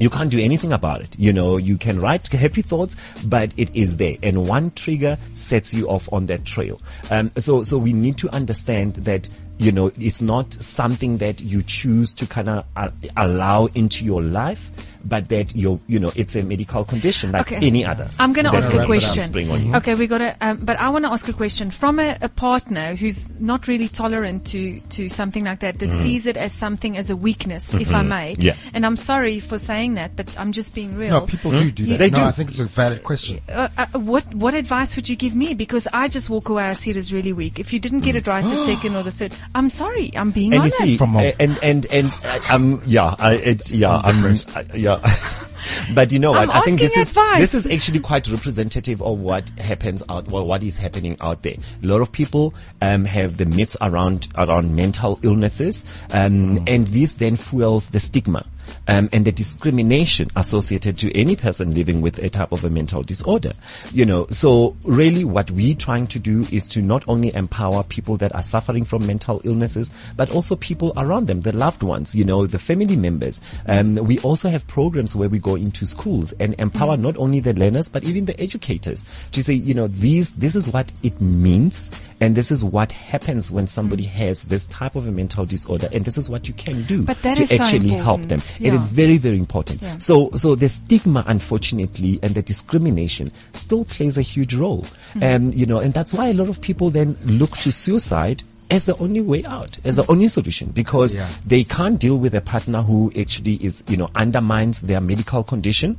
[0.00, 1.14] you can't do anything about it.
[1.18, 2.96] You know, you can write happy thoughts,
[3.26, 4.16] but it is there.
[4.22, 6.80] And one trigger sets you off on that trail.
[7.10, 9.28] Um, so, so we need to understand that,
[9.58, 12.88] you know, it's not something that you choose to kind of uh,
[13.18, 14.70] allow into your life,
[15.04, 17.66] but that you're, you know, it's a medical condition like Okay.
[17.66, 18.08] any other.
[18.18, 19.22] I'm going to ask a question.
[19.22, 19.74] Spring on you.
[19.76, 22.28] Okay, we got to, um, but I want to ask a question from a, a
[22.28, 26.96] partner who's not really tolerant to, to something like that, that sees it as something
[26.96, 28.32] as a weakness, if I may.
[28.34, 28.42] Mm-hmm.
[28.42, 28.56] Yeah.
[28.74, 31.10] And I'm sorry for saying that, but I'm just being real.
[31.10, 31.98] No, people do do that.
[31.98, 32.22] They no, do.
[32.24, 33.40] I think it's a valid question.
[33.48, 35.54] uh, uh, what what advice would you give me?
[35.54, 36.64] Because I just walk away.
[36.64, 37.58] I see it as really weak.
[37.58, 40.12] If you didn't get it right the second or the third, I'm sorry.
[40.16, 40.78] I'm being and you honest.
[40.78, 44.36] see, From uh, and and and uh, um, yeah, I, it, yeah, I'm, uh,
[44.74, 44.89] yeah.
[45.94, 46.48] but you know what?
[46.48, 50.46] I think this asking is this is actually quite representative of what happens out, well,
[50.46, 51.56] what is happening out there.
[51.82, 57.12] A lot of people um, have the myths around around mental illnesses, um, and this
[57.12, 58.44] then fuels the stigma.
[58.88, 63.02] Um, and the discrimination associated to any person living with a type of a mental
[63.02, 63.52] disorder.
[63.92, 68.16] You know, so really what we're trying to do is to not only empower people
[68.18, 72.24] that are suffering from mental illnesses, but also people around them, the loved ones, you
[72.24, 73.40] know, the family members.
[73.66, 77.54] Um, we also have programs where we go into schools and empower not only the
[77.54, 81.90] learners, but even the educators to say, you know, these, this is what it means.
[82.20, 85.88] And this is what happens when somebody has this type of a mental disorder.
[85.92, 88.40] And this is what you can do But that to is so actually help them.
[88.60, 88.74] It Yeah.
[88.74, 89.80] is very, very important.
[89.82, 89.98] Yeah.
[89.98, 94.84] So, so the stigma, unfortunately, and the discrimination still plays a huge role.
[95.14, 95.22] Hmm.
[95.22, 98.84] Um, you know, and that's why a lot of people then look to suicide as
[98.84, 101.26] the only way out, as the only solution, because Yeah.
[101.44, 105.96] they can't deal with a partner who actually is, you know, undermines their medical condition.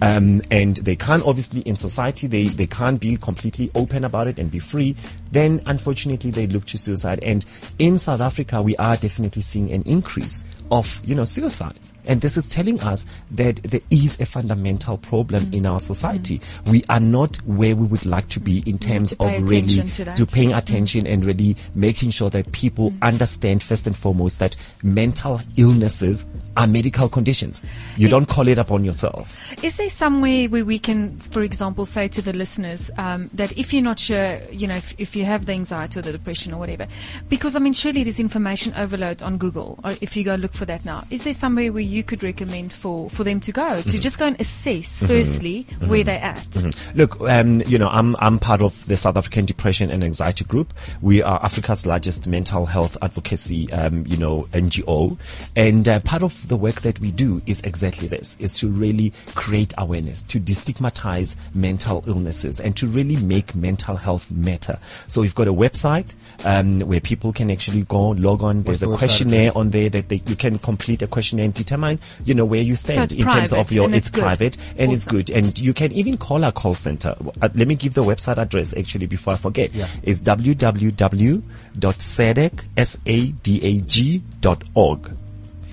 [0.00, 4.38] Um, and they can't obviously in society they, they can't be completely open about it
[4.38, 4.96] and be free.
[5.30, 7.20] Then unfortunately they look to suicide.
[7.22, 7.44] And
[7.78, 11.92] in South Africa we are definitely seeing an increase of you know suicides.
[12.06, 16.40] And this is telling us that there is a fundamental problem in our society.
[16.66, 20.14] We are not where we would like to be in mm, terms of really to
[20.14, 20.58] to paying mm.
[20.58, 23.02] attention and really making sure that people mm.
[23.02, 26.24] understand first and foremost that mental illnesses
[26.56, 27.62] are medical conditions.
[27.96, 29.36] You don't call it upon yourself.
[29.62, 33.72] Is there somewhere where we can, for example, say to the listeners um, that if
[33.72, 36.58] you're not sure, you know, if, if you have the anxiety or the depression or
[36.58, 36.86] whatever,
[37.28, 40.61] because I mean, surely there's information overload on Google, or if you go look for
[40.64, 43.98] that now, is there somewhere where you could recommend for, for them to go to
[43.98, 46.62] just go and assess, firstly, where they're at?
[46.94, 50.72] Look, um, you know, I'm I'm part of the South African Depression and Anxiety Group.
[51.00, 55.18] We are Africa's largest mental health advocacy, um, you know, NGO,
[55.56, 59.12] and uh, part of the work that we do is exactly this: is to really
[59.34, 64.78] create awareness, to destigmatize mental illnesses, and to really make mental health matter.
[65.06, 68.62] So we've got a website um, where people can actually go log on.
[68.62, 71.54] There's the a website questionnaire on there that they, you can complete a questionnaire and
[71.54, 73.88] determine, you know, where you stand it's in terms of your.
[73.92, 77.16] It's it's private and it's good, and you can even call our call center.
[77.40, 79.72] Uh, let me give the website address actually before I forget.
[79.74, 79.86] Yeah.
[80.02, 81.42] It's www.sadag,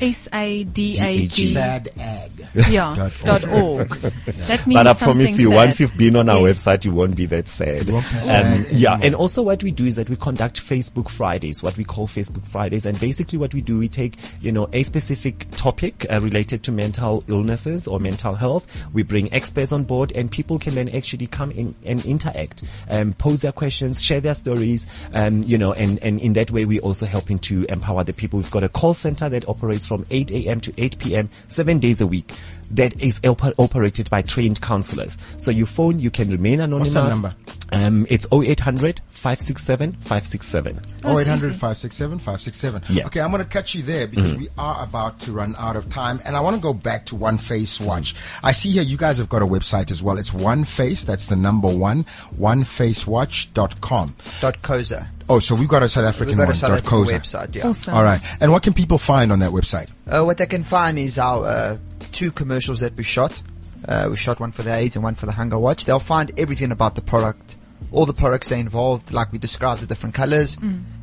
[0.01, 0.03] S-A-D-A-G dot org.
[0.03, 1.45] S A D A G.
[1.47, 2.31] Sad ag.
[2.69, 2.93] Yeah.
[2.95, 3.89] Dot Dot org.
[4.49, 5.55] That means But I promise you, sad.
[5.55, 6.63] once you've been on our Yes.
[6.63, 7.87] website, you won't be that sad.
[7.87, 11.77] You Um, yeah, and also what we do is that we conduct Facebook Fridays, what
[11.77, 15.45] we call Facebook Fridays, and basically what we do, we take you know a specific
[15.51, 18.65] topic uh, related to mental illnesses or mental health.
[18.93, 23.13] We bring experts on board, and people can then actually come in and interact, um,
[23.13, 26.81] pose their questions, share their stories, um, you know, and and in that way we're
[26.81, 28.39] also helping to empower the people.
[28.39, 30.61] We've got a call center that operates from 8 a.m.
[30.61, 31.29] to 8 p.m.
[31.47, 32.31] seven days a week.
[32.71, 35.17] That is oper- operated by trained counselors.
[35.37, 36.93] So you phone, you can remain anonymous.
[36.93, 37.35] What's that number?
[37.71, 40.81] Um, it's 0800 567 567.
[41.03, 42.83] Oh, 800 567 567.
[42.89, 43.05] Yeah.
[43.07, 45.89] Okay, I'm going to cut you there because we are about to run out of
[45.89, 46.19] time.
[46.25, 48.15] And I want to go back to One Face Watch.
[48.43, 50.17] I see here you guys have got a website as well.
[50.17, 52.05] It's One Face, that's the number one,
[52.39, 54.15] onefacewatch.com.
[54.41, 55.09] Dot co.za.
[55.31, 57.55] Oh, so we've got a South African We've got one, a South dot African website,
[57.55, 57.67] yeah.
[57.67, 57.93] Awesome.
[57.93, 58.19] All right.
[58.41, 59.87] And what can people find on that website?
[60.09, 61.77] Uh, what they can find is our uh,
[62.11, 63.41] two commercials that we shot.
[63.87, 65.85] Uh, we shot one for the AIDS and one for the Hunger Watch.
[65.85, 67.57] They'll find everything about the product,
[67.91, 70.57] all the products they involved, like we described the different colors.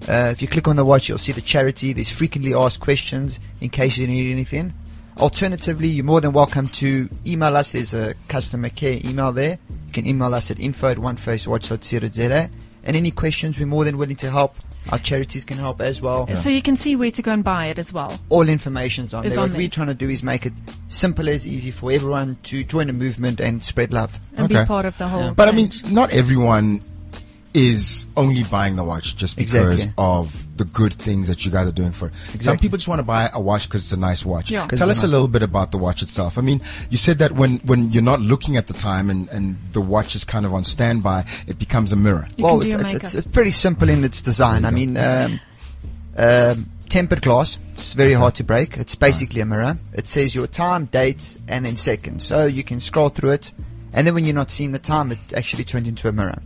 [0.09, 1.92] Uh, if you click on the watch, you'll see the charity.
[1.92, 4.74] There's frequently asked questions in case you need anything.
[5.18, 7.72] Alternatively, you're more than welcome to email us.
[7.72, 9.59] There's a customer care email there.
[9.86, 12.50] You can email us at info at onefacewatch.co.za.
[12.87, 14.55] And any questions, we're more than willing to help.
[14.91, 16.28] Our charities can help as well.
[16.37, 18.16] So you can see where to go and buy it as well.
[18.28, 19.41] All information's on Is there.
[19.43, 19.59] on what there.
[19.59, 20.53] we're trying to do is make it
[20.89, 24.18] simple as easy for everyone to join a movement and spread love.
[24.37, 24.62] And Okay.
[24.62, 25.32] be part of the whole.
[25.34, 26.80] But I mean, not everyone
[27.57, 29.94] is only buying the watch just because Exactly.
[29.96, 32.12] of the good things that you guys are doing for it.
[32.42, 34.50] Some people just want to buy a watch because it's a nice watch.
[34.50, 34.66] Yeah.
[34.66, 36.36] 'Cause Tell it's us a little bit about the watch itself.
[36.36, 39.57] I mean, you said that when, when you're not looking at the time and, and
[39.72, 42.28] the watch is kind of on standby, it becomes a mirror.
[42.36, 44.66] You well, it's, it's, it's, pretty simple in its design.
[44.66, 45.40] I mean, um,
[46.18, 47.57] um, tempered glass.
[47.74, 48.76] It's very hard to break.
[48.76, 49.78] It's basically a mirror.
[49.94, 52.26] It says your time, date, and then seconds.
[52.26, 53.54] So you can scroll through it,
[53.94, 56.38] and then when you're not seeing the time, it actually turns into a mirror.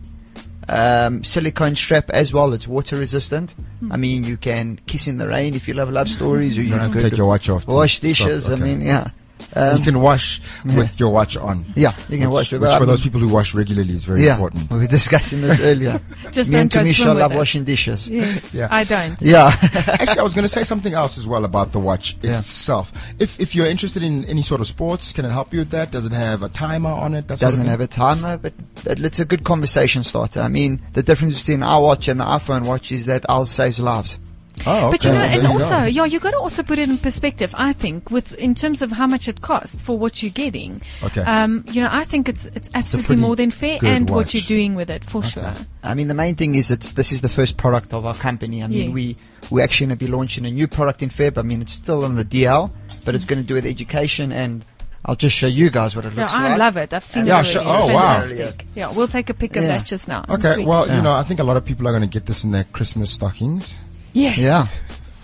[0.73, 2.53] Um, silicone strap as well.
[2.53, 3.57] It's water resistant.
[3.81, 3.93] Hmm.
[3.93, 6.75] I mean, you can kiss in the rain if you love love stories, or you
[6.75, 8.49] have to take your watch off wash dishes.
[8.49, 8.61] Okay.
[8.61, 9.09] I mean, yeah.
[9.55, 11.65] Um, you can wash with your watch on.
[11.75, 12.53] yeah, you can which, wash.
[12.53, 14.71] which for those people who wash regularly is very yeah, important.
[14.71, 15.99] we were discussing this earlier.
[16.33, 17.37] Just Me and don't go Tumisho love it.
[17.37, 18.09] washing dishes.
[18.09, 18.55] Yes.
[18.55, 18.69] Yeah.
[18.71, 19.21] I don't.
[19.23, 19.53] Yeah.
[19.63, 22.39] Actually, I was going to say something else as well about the watch Yeah.
[22.39, 22.93] itself.
[23.19, 25.91] If if you're interested in any sort of sports, can it help you with that?
[25.91, 27.29] Does it have a timer on it?
[27.29, 28.53] That sort of doesn't have a timer, but
[28.85, 30.41] but it's a good conversation starter.
[30.41, 33.81] I mean, the difference between our watch and the iPhone watch is that ours saves
[33.81, 34.19] lives.
[34.67, 34.91] Oh, okay.
[34.91, 35.85] But you know, There and you also, go.
[35.85, 37.55] yeah, you got to also put it in perspective.
[37.57, 40.83] I think, with in terms of how much it costs for what you're getting.
[41.03, 41.23] Okay.
[41.23, 44.17] Um, you know, I think it's it's absolutely pretty more than fair, and watch.
[44.17, 45.55] what you're doing with it for sure.
[45.83, 48.63] I mean, the main thing is it's this is the first product of our company.
[48.63, 48.95] I mean, Yeah.
[48.95, 49.17] we
[49.51, 51.39] we're actually going to be launching a new product in Feb.
[51.39, 52.71] I mean, it's still on the DL,
[53.05, 54.65] but it's going to do with education, and
[55.07, 56.53] I'll just show you guys what it Yeah, looks I like.
[56.53, 56.93] I love it.
[56.93, 57.45] I've seen Yeah, it.
[57.47, 57.63] sure.
[57.63, 58.21] It's Oh, wow.
[58.21, 58.67] fantastic.
[58.75, 59.79] Yeah, we'll take a pic of Yeah.
[59.79, 60.27] that just now.
[60.29, 60.97] Okay, well, Yeah.
[60.99, 62.65] you know, I think a lot of people are going to get this in their
[62.65, 63.81] Christmas stockings
[64.13, 64.39] yes.
[64.39, 64.67] Yeah,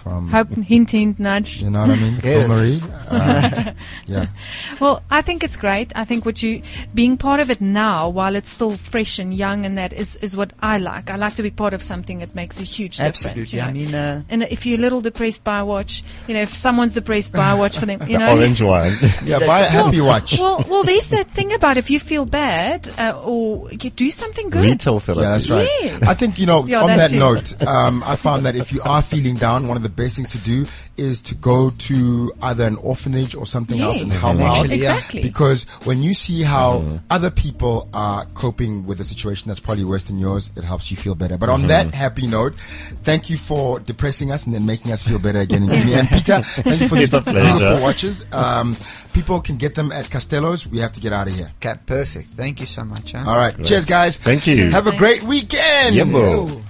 [0.07, 1.63] from, Hope, hint, hint, nudge.
[1.63, 2.15] you know what I mean?
[2.23, 2.45] Yeah.
[2.45, 2.81] Vilmarie.
[3.09, 3.73] Uh,
[4.07, 4.27] yeah.
[4.81, 5.91] Well, I think it's great.
[5.97, 6.63] I think what you
[6.95, 10.37] being part of it now, while it's still fresh and young, and that is is
[10.37, 11.11] what I like.
[11.11, 13.25] I like to be part of something that makes a huge difference.
[13.25, 13.59] absolutely.
[13.59, 13.69] you know.
[13.69, 16.55] I mean, uh, and if you're a little depressed by a watch, you know, if
[16.55, 18.93] someone's depressed by a watch for them, you know, Orange one.
[19.25, 20.39] Yeah, buy a happy watch.
[20.39, 24.51] Well, well, there's that thing about if you feel bad uh, or you do something
[24.51, 24.63] good.
[24.63, 25.23] Retail therapy.
[25.23, 25.69] Yeah, that's right.
[25.81, 26.03] Yes.
[26.03, 27.19] I think, you know, Yeah, on that it.
[27.19, 30.33] note, um, I found that if you are feeling down, one of the best things
[30.33, 30.67] to do
[30.97, 34.21] is to go to either an orphanage or something else and Yes.
[34.21, 34.59] help out.
[34.59, 34.95] Actually, yeah.
[34.97, 35.23] Exactly.
[35.23, 36.97] Because when you see how mm-hmm.
[37.11, 40.97] other people are coping with a situation that's probably worse than yours, it helps you
[40.97, 41.37] feel better.
[41.39, 41.69] But on mm-hmm.
[41.69, 42.55] that happy note,
[43.03, 45.69] thank you for depressing us and then making us feel better again.
[45.71, 48.25] and Peter, thank you for these It's a beautiful uh, watches.
[48.33, 48.77] Um,
[49.13, 50.67] people can get them at Castello's.
[50.67, 51.51] We have to get out of here.
[51.63, 52.29] okay, perfect.
[52.31, 53.13] Thank you so much.
[53.13, 53.25] Huh?
[53.27, 53.57] All right.
[53.65, 54.19] Cheers, guys.
[54.19, 54.71] Thank you.
[54.71, 55.95] Have a great weekend.
[55.95, 56.63] Yeah, bro.